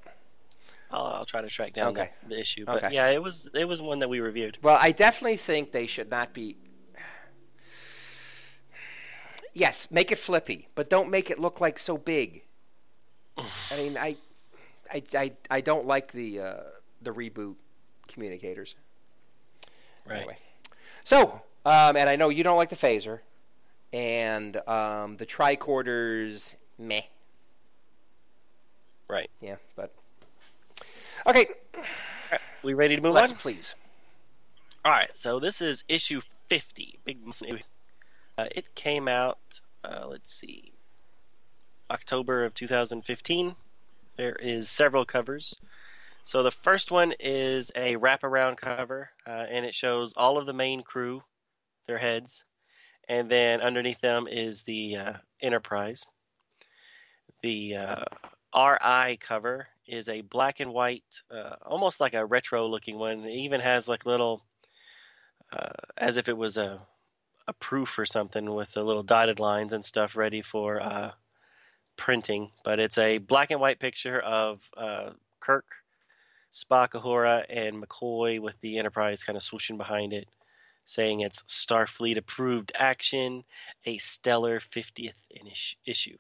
[0.92, 2.10] I'll, I'll try to track down Okay.
[2.24, 2.66] the, the issue.
[2.66, 2.94] But Okay.
[2.94, 4.58] yeah, it was it was one that we reviewed.
[4.62, 6.58] Well, I definitely think they should not be.
[9.54, 12.44] Yes, make it flippy, but don't make it look like so big.
[13.38, 14.18] I mean, I,
[14.92, 16.56] I, I, I don't like the uh,
[17.02, 17.56] the reboot
[18.08, 18.76] communicators.
[20.06, 20.18] Right.
[20.18, 20.38] Anyway,
[21.04, 23.20] so um, and I know you don't like the phaser,
[23.92, 27.02] and um, the tricorders, meh.
[29.08, 29.30] Right.
[29.42, 29.94] Yeah, but
[31.28, 31.48] okay.
[32.64, 33.38] We ready to move let's on?
[33.38, 33.76] please.
[34.84, 35.16] All right.
[35.16, 37.00] So this is issue fifty.
[37.04, 37.20] Big.
[38.38, 39.62] Uh, it came out.
[39.84, 40.74] Uh, let's see.
[41.90, 43.56] October of 2015.
[44.18, 45.56] There is several covers.
[46.26, 50.54] So the first one is a wraparound cover, uh, and it shows all of the
[50.54, 51.22] main crew,
[51.86, 52.46] their heads,
[53.08, 56.04] and then underneath them is the uh, Enterprise.
[57.44, 58.06] The uh,
[58.56, 63.24] RI cover is a black and white, uh, almost like a retro-looking one.
[63.24, 64.44] It even has like little,
[65.54, 66.82] uh, as if it was a
[67.48, 71.12] a proof or something with the little dotted lines and stuff ready for uh,
[71.96, 72.50] printing.
[72.64, 75.66] But it's a black and white picture of uh, Kirk,
[76.52, 80.28] Spock, Uhura, and McCoy with the Enterprise kind of swooshing behind it,
[80.86, 83.44] saying it's Starfleet approved action,
[83.86, 85.14] a stellar 50th
[85.86, 86.18] issue.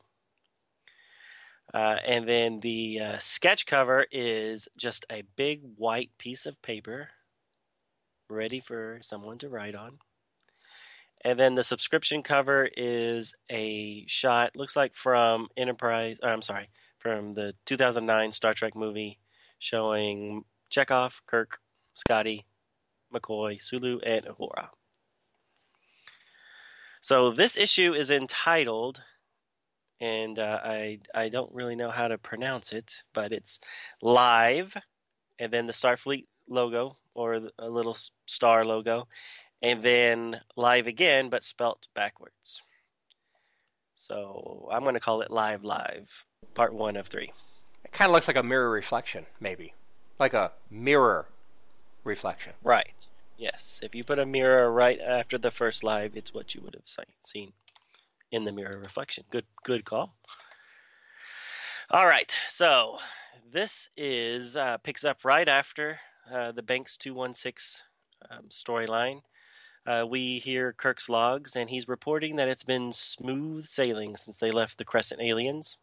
[1.73, 7.09] Uh, and then the uh, sketch cover is just a big white piece of paper
[8.29, 9.99] ready for someone to write on.
[11.23, 16.69] And then the subscription cover is a shot, looks like from Enterprise, or I'm sorry,
[16.99, 19.17] from the 2009 Star Trek movie
[19.65, 21.59] showing Chekhov, Kirk,
[21.95, 22.45] Scotty,
[23.13, 24.69] McCoy, Sulu, and Uhura.
[27.01, 29.01] So this issue is entitled,
[29.99, 33.59] and uh, I I don't really know how to pronounce it, but it's
[34.01, 34.75] live,
[35.39, 39.07] and then the Starfleet logo or a little star logo,
[39.61, 42.61] and then live again, but spelt backwards.
[43.95, 46.09] So I'm going to call it live live,
[46.53, 47.31] part one of three.
[47.95, 49.73] Kind of looks like a mirror reflection, maybe,
[50.19, 51.27] like a mirror
[52.03, 52.51] reflection.
[52.61, 53.07] Right.
[53.37, 53.79] Yes.
[53.81, 57.07] If you put a mirror right after the first live, it's what you would have
[57.21, 57.53] seen
[58.31, 59.23] in the mirror reflection.
[59.31, 59.45] Good.
[59.63, 60.13] Good call.
[61.89, 62.35] All right.
[62.49, 62.97] So
[63.49, 67.81] this is uh, picks up right after uh, the Banks two one six
[68.29, 69.21] um, storyline.
[69.87, 74.51] Uh, we hear Kirk's logs, and he's reporting that it's been smooth sailing since they
[74.51, 75.77] left the Crescent aliens.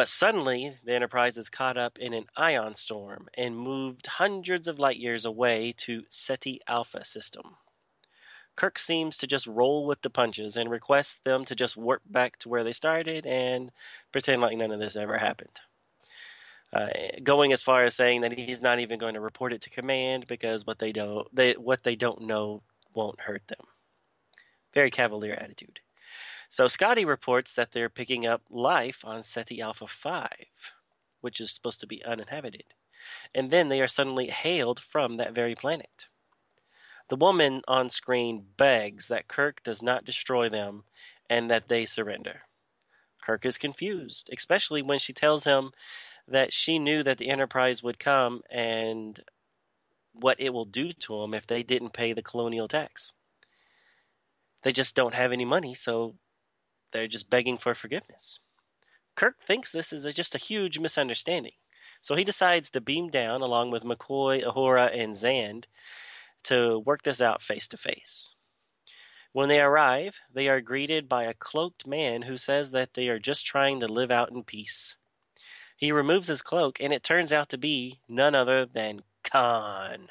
[0.00, 4.78] But suddenly, the Enterprise is caught up in an ion storm and moved hundreds of
[4.78, 7.56] light years away to Ceti Alpha system.
[8.56, 12.38] Kirk seems to just roll with the punches and requests them to just warp back
[12.38, 13.72] to where they started and
[14.10, 15.60] pretend like none of this ever happened.
[16.72, 16.88] Uh,
[17.22, 20.26] going as far as saying that he's not even going to report it to command
[20.26, 22.62] because what they don't they what they don't know
[22.94, 23.66] won't hurt them.
[24.72, 25.80] Very cavalier attitude.
[26.52, 30.28] So Scotty reports that they're picking up life on Ceti Alpha 5,
[31.20, 32.64] which is supposed to be uninhabited.
[33.32, 36.06] And then they are suddenly hailed from that very planet.
[37.08, 40.82] The woman on screen begs that Kirk does not destroy them
[41.28, 42.42] and that they surrender.
[43.22, 45.70] Kirk is confused, especially when she tells him
[46.26, 49.20] that she knew that the Enterprise would come and
[50.12, 53.12] what it will do to them if they didn't pay the colonial tax.
[54.62, 56.16] They just don't have any money, so
[56.92, 58.38] they're just begging for forgiveness.
[59.16, 61.52] Kirk thinks this is a, just a huge misunderstanding,
[62.00, 65.66] so he decides to beam down along with McCoy, Uhura, and Zand
[66.44, 68.34] to work this out face to face.
[69.32, 73.18] When they arrive, they are greeted by a cloaked man who says that they are
[73.18, 74.96] just trying to live out in peace.
[75.76, 80.08] He removes his cloak, and it turns out to be none other than Khan.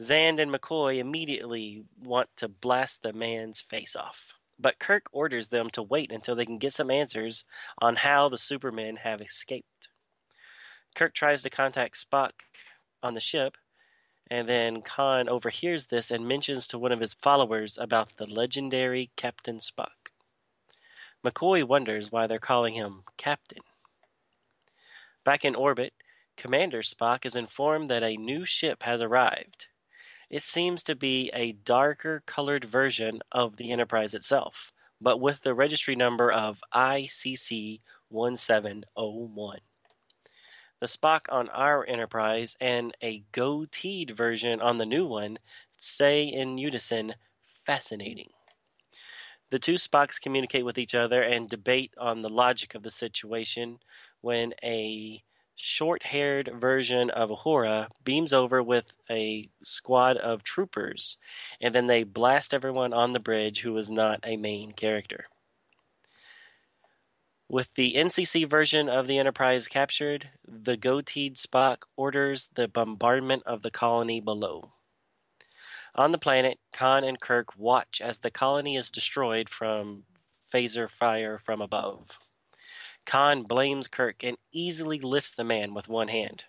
[0.00, 5.70] Zand and McCoy immediately want to blast the man's face off, but Kirk orders them
[5.70, 7.44] to wait until they can get some answers
[7.80, 9.88] on how the Supermen have escaped.
[10.94, 12.30] Kirk tries to contact Spock
[13.02, 13.56] on the ship,
[14.30, 19.10] and then Khan overhears this and mentions to one of his followers about the legendary
[19.16, 20.10] Captain Spock.
[21.24, 23.62] McCoy wonders why they're calling him Captain.
[25.24, 25.92] Back in orbit,
[26.36, 29.68] Commander Spock is informed that a new ship has arrived.
[30.32, 35.52] It seems to be a darker colored version of the Enterprise itself, but with the
[35.52, 39.58] registry number of ICC 1701.
[40.80, 45.38] The Spock on our Enterprise and a goateed version on the new one
[45.76, 47.14] say in unison,
[47.66, 48.30] fascinating.
[49.50, 53.80] The two Spocks communicate with each other and debate on the logic of the situation
[54.22, 55.22] when a
[55.64, 61.18] short haired version of Uhura beams over with a squad of troopers,
[61.60, 65.26] and then they blast everyone on the bridge who is not a main character.
[67.48, 73.62] With the NCC version of the Enterprise captured, the goateed Spock orders the bombardment of
[73.62, 74.72] the colony below.
[75.94, 80.06] On the planet, Khan and Kirk watch as the colony is destroyed from
[80.52, 82.08] phaser fire from above.
[83.04, 86.44] Khan blames Kirk and easily lifts the man with one hand.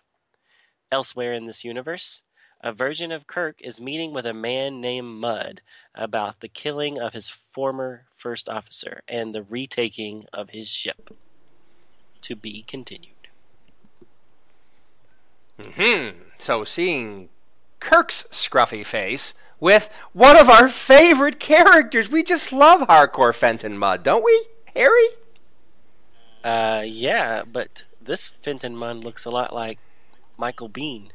[0.91, 2.21] Elsewhere in this universe,
[2.61, 5.61] a version of Kirk is meeting with a man named Mudd
[5.93, 11.15] about the killing of his former first officer and the retaking of his ship.
[12.21, 13.27] To be continued.
[15.59, 16.09] Hmm.
[16.37, 17.29] So seeing
[17.81, 22.09] Kirk's scruffy face with one of our favorite characters.
[22.09, 25.07] We just love Harcourt Fenton Mudd, don't we, Harry?
[26.43, 29.79] Uh, yeah, but this Fenton Mudd looks a lot like
[30.37, 31.09] Michael Biehn,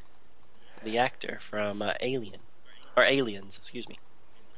[0.83, 2.39] the actor from uh, Alien,
[2.97, 3.99] or Aliens, excuse me,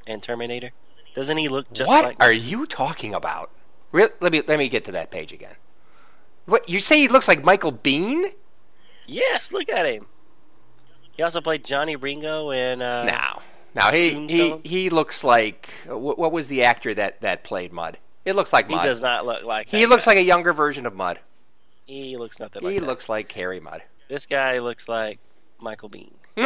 [0.08, 0.72] and Terminator.
[1.14, 2.24] Doesn't he look just what like?
[2.24, 3.52] are you talking about?
[3.92, 5.56] Re- let me let me get to that page again.
[6.46, 7.00] What you say?
[7.00, 8.32] He looks like Michael Biehn.
[9.08, 10.06] Yes, look at him.
[11.12, 12.82] He also played Johnny Ringo in.
[12.82, 13.42] Uh, now,
[13.76, 13.92] no.
[13.92, 17.98] He he he looks like what, what was the actor that that played Mudd?
[18.26, 18.86] It looks like He Mudd.
[18.86, 19.68] does not look like.
[19.68, 20.12] He looks guy.
[20.12, 21.20] like a younger version of Mudd.
[21.86, 22.86] He looks nothing like he that.
[22.86, 23.82] looks like Harry Mudd.
[24.08, 25.20] This guy looks like
[25.60, 26.12] Michael Biehn,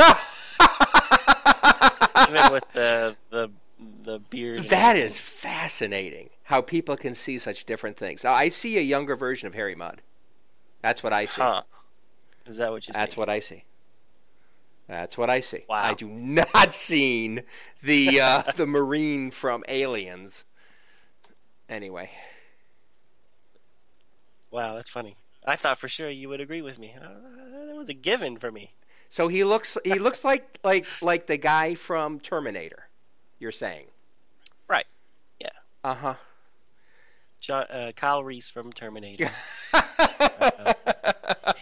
[2.29, 3.49] even with the the
[4.03, 4.63] the beard.
[4.69, 6.29] That is fascinating.
[6.43, 8.23] How people can see such different things.
[8.23, 10.01] I see a younger version of Harry Mudd.
[10.81, 11.41] That's what I see.
[11.41, 11.63] Huh?
[12.45, 12.93] Is that what you?
[12.93, 13.63] That's what I see.
[14.87, 15.63] That's what I see.
[15.67, 15.83] Wow.
[15.83, 17.41] I do not seen
[17.83, 20.45] the uh, the Marine from Aliens.
[21.69, 22.09] Anyway,
[24.51, 25.17] Wow, that's funny.
[25.45, 26.95] I thought for sure you would agree with me.
[26.99, 27.07] Uh,
[27.67, 28.71] that was a given for me.
[29.09, 32.87] so he looks he looks like like like the guy from Terminator.
[33.39, 33.85] You're saying?
[34.67, 34.85] Right.
[35.39, 35.49] Yeah.
[35.83, 36.15] Uh huh.
[37.41, 39.29] John, uh, Kyle Reese from Terminator.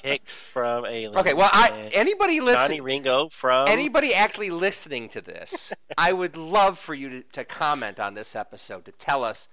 [0.04, 1.16] Hicks from Aliens.
[1.18, 1.34] okay.
[1.34, 3.68] Well, I anybody Johnny Ringo from.
[3.68, 8.36] anybody actually listening to this, I would love for you to, to comment on this
[8.36, 9.48] episode to tell us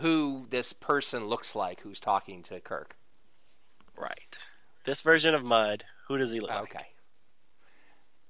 [0.00, 2.96] who this person looks like who's talking to Kirk.
[3.96, 4.38] Right.
[4.84, 5.84] This version of Mudd.
[6.08, 6.62] Who does he look like?
[6.62, 6.86] Okay.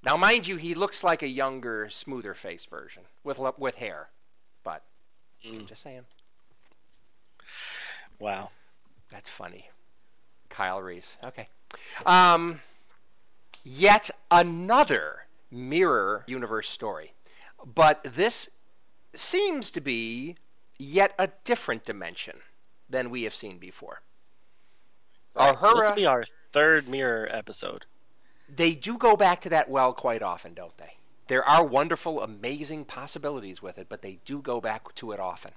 [0.05, 4.09] Now, mind you, he looks like a younger, smoother faced version with with hair.
[4.65, 4.83] But
[5.45, 5.67] Mm.
[5.67, 6.05] just saying,
[8.19, 8.51] Wow.
[9.11, 9.69] that's funny.
[10.49, 11.17] Kyle Reese.
[11.25, 11.49] Okay.
[12.07, 12.61] Um,
[13.65, 17.13] yet another mirror universe story,
[17.65, 18.49] but this
[19.15, 20.37] seems to be
[20.83, 22.37] yet a different dimension
[22.91, 24.03] than we have seen before.
[25.35, 27.87] Right, so this will be our third mirror episode.
[28.55, 30.97] they do go back to that well quite often, don't they?
[31.29, 35.53] There are wonderful, amazing possibilities with it, but they do go back to it often.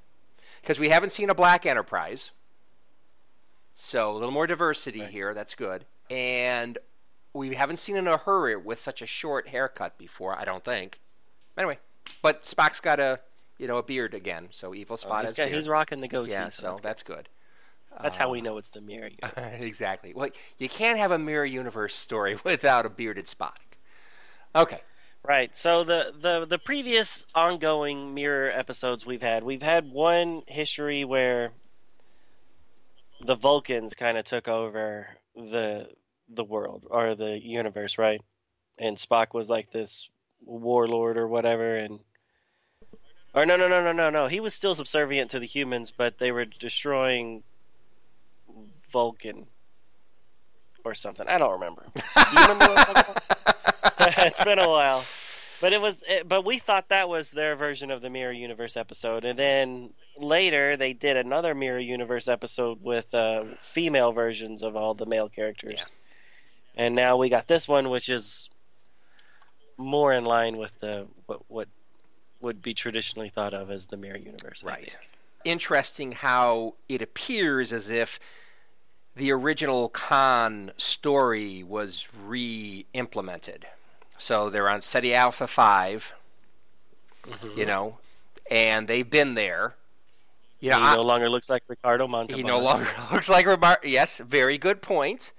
[0.62, 2.32] Because we haven't seen a black enterprise.
[3.74, 5.10] So a little more diversity Right.
[5.10, 5.86] here, that's good.
[6.10, 6.78] And
[7.34, 11.00] we haven't seen an Uhura with such a short haircut before, I don't think.
[11.58, 11.80] Anyway,
[12.22, 13.20] but Spock's got a
[13.58, 15.56] you know a beard again, so evil Oh, Spot has guy, beard.
[15.56, 16.32] he's rocking the goatee.
[16.32, 17.30] yeah, so so that's, that's good.
[18.02, 19.10] that's how Uh, we know it's the mirror.
[19.22, 19.62] universe.
[19.62, 20.14] exactly.
[20.14, 23.58] Well, you can't have a mirror universe story without a bearded Spock.
[24.56, 24.82] Okay.
[25.24, 25.56] Right.
[25.56, 31.52] So the, the the previous ongoing mirror episodes we've had, we've had one history where
[33.22, 35.90] the Vulcans kind of took over the
[36.30, 38.22] the world or the universe, right?
[38.78, 40.10] And Spock was like this
[40.44, 42.00] warlord or whatever, and
[43.36, 44.28] or no, no, no, no, no, no.
[44.28, 47.44] He was still subservient to the humans, but they were destroying
[48.92, 49.48] Vulcan
[50.84, 51.28] or something.
[51.28, 51.84] I don't remember.
[51.94, 52.02] Do
[52.34, 53.14] you remember what I'm talking
[53.82, 54.14] about?
[54.28, 55.04] it's been a while.
[55.62, 58.76] But it was, it, but we thought that was their version of the Mirror Universe
[58.76, 64.76] episode, and then later they did another Mirror Universe episode with uh, female versions of
[64.76, 65.86] all the male characters, Yeah.
[66.76, 68.50] and now we got this one, which is
[69.78, 71.68] more in line with the what what
[72.42, 74.64] would be traditionally thought of as the Mirror Universe.
[74.64, 74.96] Right.
[75.44, 78.20] Interesting how it appears as if
[79.16, 83.66] the original Khan story was re implemented.
[84.18, 86.14] So they're on Ceti Alpha 5,
[87.24, 87.58] Mhm.
[87.58, 87.98] you know,
[88.50, 89.76] and they've been there.
[90.60, 92.38] You he know, I- no longer looks like Ricardo Montalban.
[92.38, 93.78] he no longer looks like Remar.
[93.84, 95.34] Yes, very good point.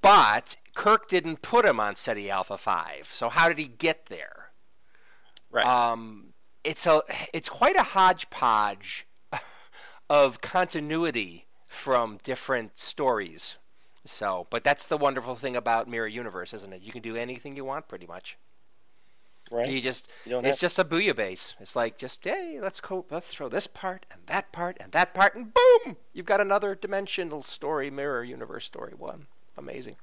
[0.00, 3.10] But Kirk didn't put him on Ceti Alpha 5.
[3.14, 4.50] So how did he get there?
[5.50, 5.66] Right.
[5.66, 6.32] Um,
[6.64, 7.02] it's a
[7.32, 9.06] it's quite a hodgepodge
[10.10, 13.56] of continuity from different stories.
[14.06, 16.82] So, but that's the wonderful thing about Mirror Universe, isn't it?
[16.82, 18.36] You can do anything you want, pretty much.
[19.50, 19.68] Right.
[19.68, 21.54] You just You it's have- just a bouillabaisse.
[21.60, 25.14] It's like just hey, let's go, let's throw this part and that part and that
[25.14, 29.26] part, and boom, you've got another dimensional story, Mirror Universe story one.
[29.56, 29.96] Amazing.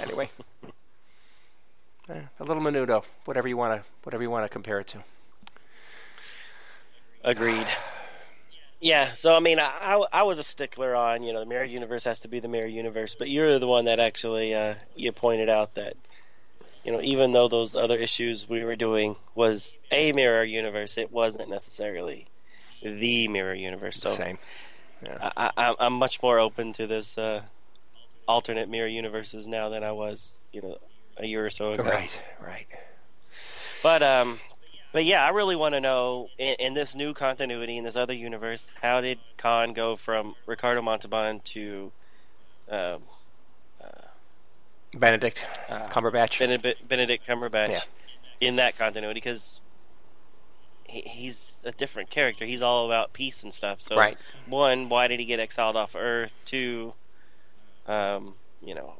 [0.00, 0.28] Anyway,
[2.08, 4.98] Eh, a little menudo, whatever you want to, whatever you want to compare it to.
[7.22, 7.66] Agreed.
[8.80, 11.64] Yeah, so I mean, I, I, I was a stickler on you know the mirror
[11.64, 15.12] universe has to be the mirror universe, but you're the one that actually uh, you
[15.12, 15.94] pointed out that
[16.84, 21.12] you know even though those other issues we were doing was a mirror universe, it
[21.12, 22.26] wasn't necessarily
[22.82, 24.00] the mirror universe.
[24.00, 24.38] So Same.
[25.20, 27.42] I, I, I'm much more open to this uh,
[28.26, 30.78] alternate mirror universes now than I was you know
[31.24, 31.84] a year or so ago.
[31.84, 32.20] Right.
[32.40, 32.66] Right.
[33.82, 34.38] But um,
[34.92, 38.12] but yeah, I really want to know in, in this new continuity in this other
[38.14, 41.90] universe, how did Khan go from Ricardo Montalban to
[42.70, 43.02] um,
[44.96, 46.38] Benedict uh, Cumberbatch.
[46.38, 47.80] Benedict, Benedict Cumberbatch Yeah.
[48.40, 49.14] in that continuity?
[49.14, 49.60] Because
[50.84, 52.44] he, he's a different character.
[52.44, 53.80] He's all about peace and stuff.
[53.80, 54.18] So Right.
[54.46, 56.32] one, why did he get exiled off Earth?
[56.44, 56.92] Two,
[57.86, 58.94] um, you know,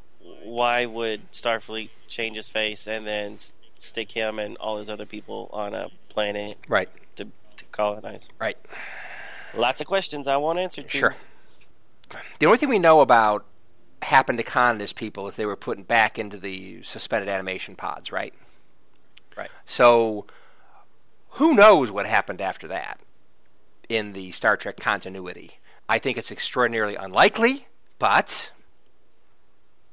[0.45, 3.39] why would Starfleet change his face and then
[3.79, 6.89] stick him and all his other people on a planet Right.
[7.17, 8.29] to, to colonize?
[8.39, 8.57] Right.
[9.55, 10.85] Lots of questions I want answered.
[10.91, 10.99] to.
[10.99, 11.17] Sure.
[12.39, 13.45] The only thing we know about
[14.03, 17.75] happened to Khan and his people is they were put back into the suspended animation
[17.77, 18.35] pods, right?
[19.37, 19.51] Right.
[19.65, 20.27] So,
[21.31, 23.01] who knows what happened after that
[23.89, 25.59] in the Star Trek continuity?
[25.89, 27.67] I think it's extraordinarily unlikely,
[27.99, 28.51] but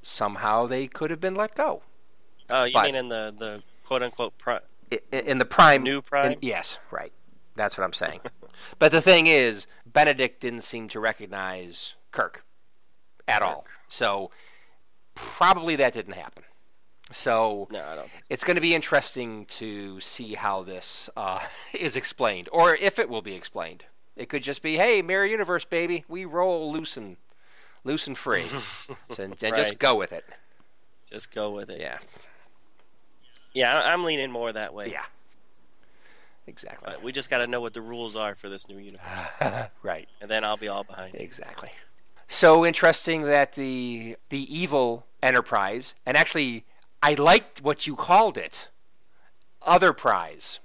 [0.01, 1.81] somehow they could have been let go.
[2.49, 4.59] Oh, you But- mean in the the quote unquote pri-
[4.91, 5.83] I- i- In the prime.
[5.83, 6.33] new prime?
[6.33, 7.13] in- yes, right.
[7.55, 8.21] That's what I'm saying.
[8.79, 12.43] but the thing is, Benedict didn't seem to recognize Kirk
[13.27, 13.65] at all.
[13.89, 14.31] So
[15.15, 16.43] probably that didn't happen.
[17.11, 18.11] So no, I don't so.
[18.29, 21.39] it's going to be interesting to see how this uh,
[21.73, 23.83] is explained, or if it will be explained.
[24.15, 27.15] It could just be, "Hey, mirror universe, baby, we roll loose and
[27.83, 28.45] loose and free,
[29.09, 30.25] so, and just go with it."
[31.09, 31.79] Just go with it.
[31.81, 31.97] Yeah,
[33.53, 34.91] Yeah, I'm leaning more that way.
[34.91, 35.05] yeah,
[36.47, 36.91] exactly.
[36.91, 39.01] But we just got to know what the rules are for this new universe,
[39.83, 40.07] right.
[40.21, 41.15] and then I'll be all behind.
[41.15, 41.21] it.
[41.21, 41.69] Exactly.
[42.27, 46.63] So interesting that the the evil enterprise, and actually,
[47.01, 48.69] I liked what you called it,
[49.63, 50.59] other prize.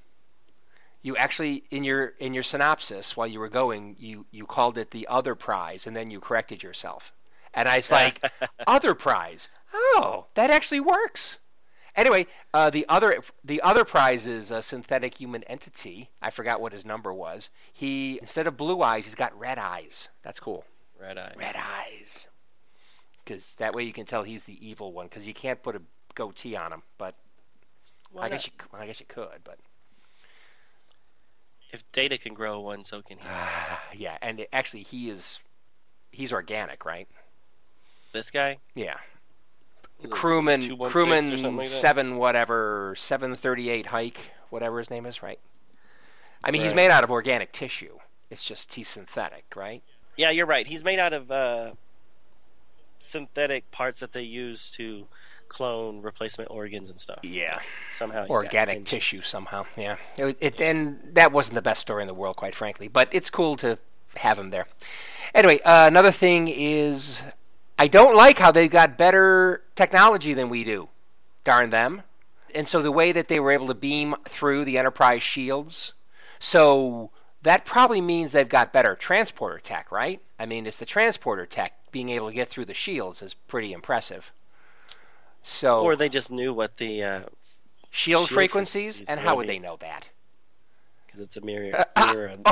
[1.04, 4.90] You actually in your in your synopsis while you were going, you you called it
[4.90, 7.12] the other prize, and then you corrected yourself.
[7.52, 8.24] And I was like,
[8.66, 9.50] other prize.
[9.74, 11.38] Oh, that actually works.
[11.94, 16.08] Anyway, uh, the other the other prize is a synthetic human entity.
[16.22, 17.50] I forgot what his number was.
[17.74, 20.08] He instead of blue eyes, he's got red eyes.
[20.22, 20.64] That's cool.
[20.98, 21.34] Red eyes.
[21.36, 22.28] Red eyes.
[23.22, 25.06] Because that way you can tell he's the evil one.
[25.06, 25.82] Because you can't put a
[26.14, 26.82] goatee on him.
[26.96, 27.14] But
[28.10, 29.44] Why I guess you well, I guess you could.
[29.44, 29.58] But
[31.74, 33.24] if Data can grow one, so can he.
[34.04, 35.38] yeah, and it- actually he is
[36.12, 37.08] he's organic, right?
[38.12, 38.96] This guy, Yeah.
[40.10, 45.22] Crewman 216 or crewman like seven whatever seven thirty eight hike whatever his name is,
[45.22, 45.38] right?
[46.42, 47.96] I mean he's made out of organic tissue.
[48.30, 49.82] It's just he's synthetic, right?
[50.16, 50.66] Yeah, you're right.
[50.66, 51.72] He's made out of uh,
[52.98, 55.06] synthetic parts that they use to
[55.54, 57.20] clone replacement organs and stuff.
[57.22, 57.60] Yeah.
[57.92, 59.64] Somehow, organic tissue somehow.
[59.76, 62.88] Yeah, it, it, and that wasn't the best story in the world, quite frankly.
[62.88, 63.78] But it's cool to
[64.16, 64.66] have him there.
[65.34, 67.22] Anyway, uh, another thing is,
[67.78, 70.88] I don't like how they've got better technology than we do.
[71.44, 72.02] Darn them!
[72.54, 75.94] And so the way that they were able to beam through the Enterprise shields,
[76.38, 77.10] so
[77.42, 80.20] that probably means they've got better transporter tech, right?
[80.38, 83.72] I mean, it's the transporter tech being able to get through the shields is pretty
[83.72, 84.32] impressive.
[85.46, 87.30] So Or they just knew what the uh, shield,
[87.90, 90.08] Shield frequencies, frequencies and how would they know that?
[91.06, 91.84] because it's a mirror.
[91.96, 92.44] mirror and,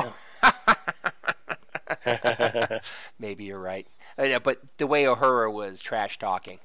[3.18, 3.86] Maybe you're right.
[4.18, 6.60] Uh, yeah, but the way Uhura was trash talking,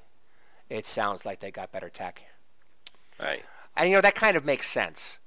[0.68, 2.22] it sounds like they got better tech.
[3.18, 3.44] right.
[3.76, 5.18] And you know that kind of makes sense.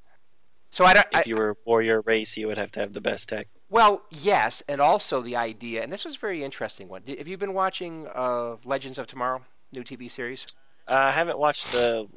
[0.69, 1.07] So I don't.
[1.13, 3.47] I, If you were a warrior race, you would have to have the best tech.
[3.69, 7.01] well, yes, and also the idea, and this was a very interesting one.
[7.07, 9.41] Have you been watching uh, Legends of Tomorrow,
[9.73, 10.45] new TV series?
[10.87, 12.07] Uh, I haven't watched the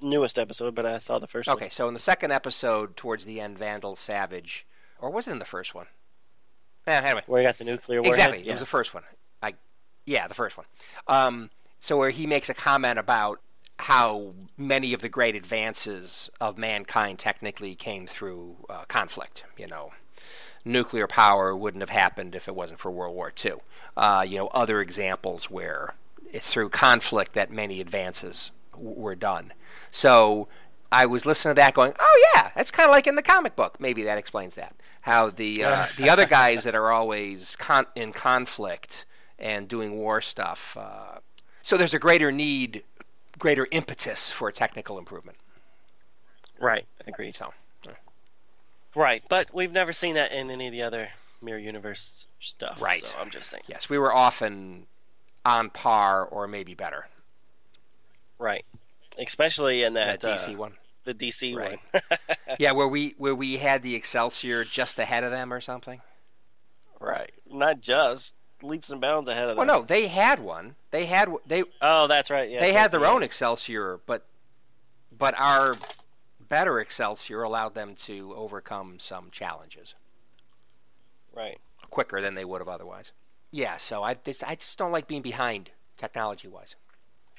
[0.00, 3.40] newest episode, but I saw the first Okay, so in the second episode, towards the
[3.40, 4.66] end, Vandal Savage,
[5.00, 5.86] or was it in the first one?
[6.86, 7.22] Eh, anyway.
[7.26, 8.18] Where he got the nuclear warhead.
[8.18, 8.48] Exactly.
[8.48, 9.04] It was the first one.
[9.42, 9.54] I,
[10.04, 10.66] yeah, the first one.
[11.06, 13.40] Um, so where he makes a comment about
[13.78, 19.44] how many of the great advances of mankind technically came through uh, conflict.
[19.56, 19.92] You know,
[20.64, 23.54] nuclear power wouldn't have happened if it wasn't for World War II.
[23.96, 25.94] Uh, you know, other examples where
[26.32, 29.52] it's through conflict that many advances w- were done.
[29.90, 30.48] So
[30.90, 33.54] I was listening to that, going, "Oh yeah, that's kind of like in the comic
[33.56, 34.74] book." Maybe that explains that.
[35.02, 39.04] How the uh, the other guys that are always con- in conflict
[39.38, 40.76] and doing war stuff.
[40.78, 41.18] Uh,
[41.62, 42.82] so there's a greater need,
[43.38, 45.38] greater impetus for technical improvement.
[46.60, 46.86] Right.
[47.06, 47.34] Agreed.
[47.34, 47.52] So
[48.94, 51.08] Right, but we've never seen that in any of the other
[51.40, 52.80] Mirror Universe stuff.
[52.80, 53.06] Right.
[53.06, 53.62] So I'm just saying.
[53.66, 54.86] yes, we were often
[55.44, 57.06] on par or maybe better.
[58.38, 58.64] Right.
[59.18, 60.72] Especially in that, That DC uh, one.
[61.04, 61.78] the DC Right.
[61.92, 62.18] one.
[62.58, 66.00] Yeah, where we where we had the Excelsior just ahead of them or something.
[67.00, 67.30] right.
[67.50, 69.76] Not just leaps and bounds ahead of Well, them.
[69.76, 70.76] no, they had one.
[70.90, 72.48] They had they Oh, that's right.
[72.50, 72.60] Yeah.
[72.60, 73.06] they had their it.
[73.08, 74.24] own Excelsior, but
[75.16, 75.76] but our
[76.48, 79.94] better Excelsior allowed them to overcome some challenges
[81.34, 81.58] Right.
[81.90, 83.10] quicker than they would have otherwise.
[83.52, 86.74] Yeah, so I just I just don't like being behind technology wise.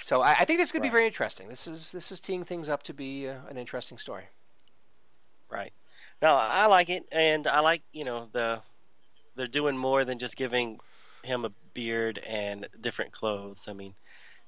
[0.04, 1.50] So I, I think this could be very interesting.
[1.50, 4.26] This is this is teeing things up to be uh, an interesting story.
[5.50, 5.74] Right.
[6.22, 8.62] No, I like it, and I like you know the
[9.36, 10.80] they're doing more than just giving
[11.24, 13.66] him a beard and different clothes.
[13.68, 13.96] I mean,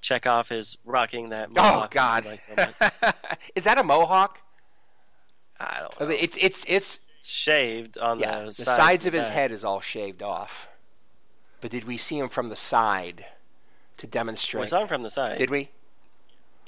[0.02, 1.50] Chekhov is rocking that.
[1.50, 2.94] Oh mohawk he God, so much.
[3.56, 4.40] is that a mohawk?
[5.60, 6.10] I don't I know.
[6.10, 8.42] mean, it's it's it's shaved on yeah.
[8.42, 10.70] the, The sides, sides of his head is all shaved off.
[11.66, 13.26] But did we see him from the side
[13.98, 14.62] to demonstrate?
[14.62, 15.40] We saw him from the side.
[15.40, 15.72] Did we?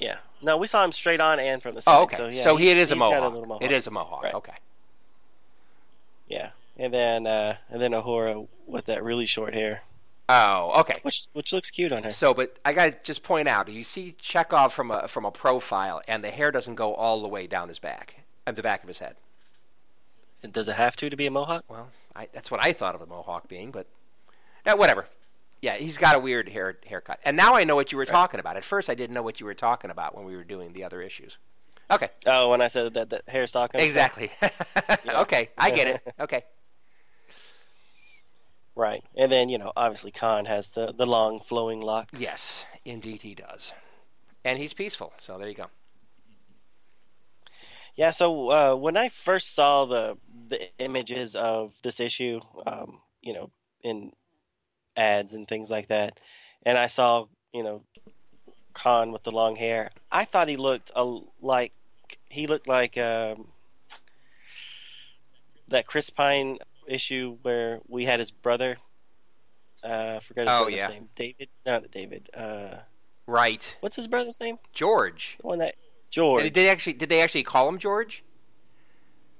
[0.00, 0.16] Yeah.
[0.42, 1.96] No, we saw him straight on and from the side.
[1.96, 2.16] Oh, okay.
[2.16, 3.32] So, yeah, so he, it is a mohawk.
[3.32, 3.62] little mohawk.
[3.62, 4.24] It is a mohawk.
[4.24, 4.34] Right.
[4.34, 4.54] Okay.
[6.26, 6.50] Yeah.
[6.76, 9.82] And then uh, and then Uhura with that really short hair,
[10.28, 10.98] Oh, okay.
[11.02, 12.10] which which looks cute on her.
[12.10, 15.30] So, but I got to just point out, you see Chekhov from a from a
[15.30, 18.16] profile, and the hair doesn't go all the way down his back,
[18.48, 19.14] at the back of his head.
[20.50, 21.62] Does it have to to be a mohawk?
[21.68, 23.86] Well, I, that's what I thought of a mohawk being, but
[24.68, 25.06] uh, whatever.
[25.60, 28.12] Yeah, he's got a weird hair haircut, and now I know what you were Right.
[28.12, 28.56] talking about.
[28.56, 30.84] At first, I didn't know what you were talking about when we were doing the
[30.84, 31.36] other issues.
[31.90, 33.70] Okay, Oh, when I said that that hair stuff?
[33.74, 34.30] exactly.
[35.08, 36.14] okay, I get it.
[36.20, 36.44] Okay.
[38.76, 39.02] Right.
[39.16, 42.20] And then you know, obviously, Khan has the the long flowing locks.
[42.20, 43.72] Yes, indeed he does,
[44.44, 45.12] and he's peaceful.
[45.18, 45.66] So there you go.
[47.96, 48.10] Yeah.
[48.10, 50.16] So uh, when I first saw the
[50.48, 53.50] the images of this issue, um, you know,
[53.82, 54.12] in
[54.98, 56.18] ads and things like that,
[56.64, 57.82] and I saw you know
[58.74, 61.72] Khan with the long hair, I thought he looked a, like
[62.28, 63.48] he looked like um,
[65.68, 68.78] that Chris Pine issue where we had his brother.
[69.84, 70.86] Uh, I forgot his Oh, brother's yeah.
[70.88, 71.08] name.
[71.14, 72.30] David, not David.
[72.34, 72.76] Uh,
[73.26, 74.58] Right, what's his brother's name?
[74.72, 75.36] George.
[75.42, 75.74] The one that
[76.10, 76.44] George.
[76.44, 76.94] Did they actually?
[76.94, 78.24] Did they actually call him George?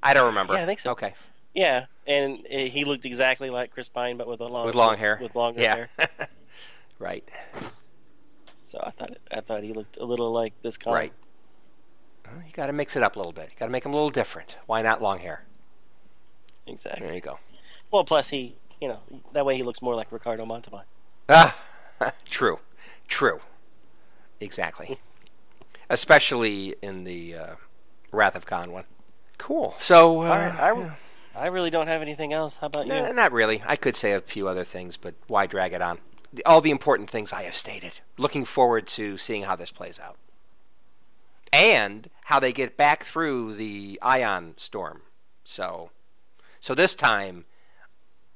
[0.02, 0.52] I don't remember.
[0.52, 0.90] Yeah, I think so.
[0.90, 1.14] Okay,
[1.54, 4.96] Yeah, and uh, he looked exactly like Chris Pine, but with a long with long
[4.96, 5.18] hair.
[5.20, 5.74] With longer yeah.
[5.74, 6.08] hair.
[6.98, 7.28] right.
[8.58, 10.92] So I thought I thought he looked a little like this Khan.
[10.92, 11.12] Right.
[12.26, 13.48] Well, you got to mix it up a little bit.
[13.50, 14.58] You got to make him a little different.
[14.66, 15.44] Why not long hair?
[16.66, 17.06] Exactly.
[17.06, 17.38] There you go.
[17.90, 19.00] Well, plus he, you know,
[19.32, 20.84] that way he looks more like Ricardo Montalban.
[21.28, 21.56] Ah,
[22.26, 22.58] true,
[23.06, 23.40] true,
[24.40, 24.98] exactly.
[25.90, 27.54] Especially in the uh,
[28.12, 28.84] Wrath of Khan one.
[29.38, 29.74] Cool.
[29.78, 30.94] So, uh, right, I, yeah.
[31.38, 32.56] I really don't have anything else.
[32.56, 33.12] How about Nah, you?
[33.12, 33.62] not really.
[33.66, 35.98] I could say a few other things, but why drag it on?
[36.44, 37.92] All the important things I have stated.
[38.16, 40.16] Looking forward to seeing how this plays out,
[41.52, 45.02] and how they get back through the ion storm.
[45.44, 45.90] So,
[46.60, 47.44] so this time,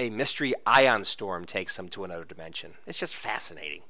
[0.01, 2.75] a mystery ion storm takes them to another dimension.
[2.87, 3.83] It's just fascinating.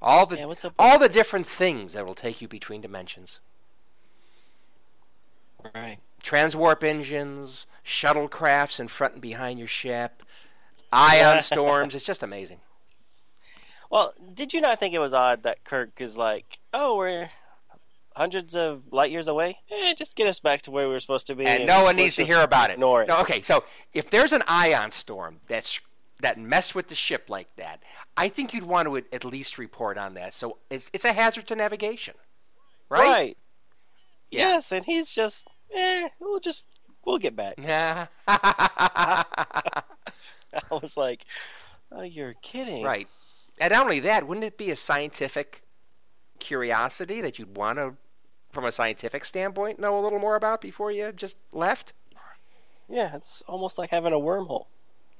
[0.00, 3.40] All the Yeah, all the different things that will take you between dimensions.
[5.74, 5.98] right.
[6.22, 10.22] Transwarp engines, shuttlecrafts in front and behind your ship,
[10.92, 11.94] ion storms.
[11.94, 12.60] It's just amazing.
[13.90, 17.30] Well, did you not think it was odd that Kirk is like, oh, we're
[18.16, 19.58] hundreds of light years away?
[19.70, 21.44] Eh, just get us back to where we were supposed to be.
[21.46, 22.74] and no one needs to hear about it.
[22.74, 23.08] Ignore it.
[23.08, 25.78] No, okay, so if there's an ion storm that's
[26.20, 27.82] that messed with the ship like that,
[28.16, 30.32] I think you'd want to at- least report on that.
[30.34, 32.14] So it's it's a hazard to navigation,
[32.88, 33.36] right?
[34.30, 34.54] Yeah.
[34.54, 36.64] Yes, and he's just, eh, we'll just,
[37.04, 37.54] we'll get back.
[37.62, 38.06] Yeah.
[40.54, 41.24] I was like,
[41.90, 42.84] oh, you're kidding.
[42.84, 43.08] right.
[43.58, 45.62] And not only that, wouldn't it be a scientific
[46.40, 47.94] curiosity that you'd want to,
[48.52, 51.92] from a scientific standpoint, know a little more about before you just left?
[52.88, 54.66] Yeah, it's almost like having a wormhole.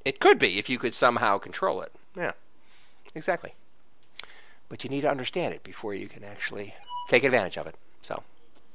[0.04, 1.92] It could be if you could somehow control it.
[2.16, 2.32] Yeah,
[3.14, 3.54] exactly.
[4.68, 6.74] But you need to understand it before you can actually
[7.09, 7.76] take advantage of it.
[8.02, 8.22] So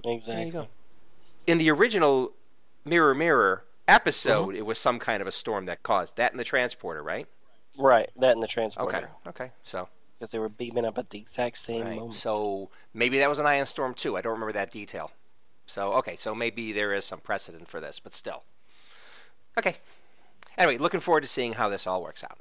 [0.05, 0.35] Exactly.
[0.35, 0.67] there you go.
[1.47, 2.31] In the original
[2.87, 4.57] Mirror Mirror episode, Mm-hmm.
[4.57, 7.27] it was some kind of a storm that caused that in the transporter, right?
[7.77, 8.09] Right.
[8.17, 8.97] That in the transporter.
[8.97, 9.07] Okay.
[9.43, 9.51] Okay.
[9.63, 9.87] So
[10.17, 11.97] Because they were beaming up at the exact same right.
[11.97, 12.15] moment.
[12.15, 14.17] so maybe that was an ion storm too.
[14.17, 15.11] I don't remember that detail.
[15.67, 16.15] So okay.
[16.15, 18.43] So maybe there is some precedent for this, but still.
[19.57, 19.75] Okay.
[20.57, 22.37] Anyway, looking forward to seeing how this all works out.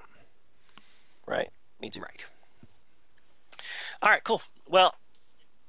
[1.26, 1.50] Right.
[1.80, 2.00] Me too.
[2.00, 2.24] Right.
[4.02, 4.42] All right, cool.
[4.68, 4.94] Well,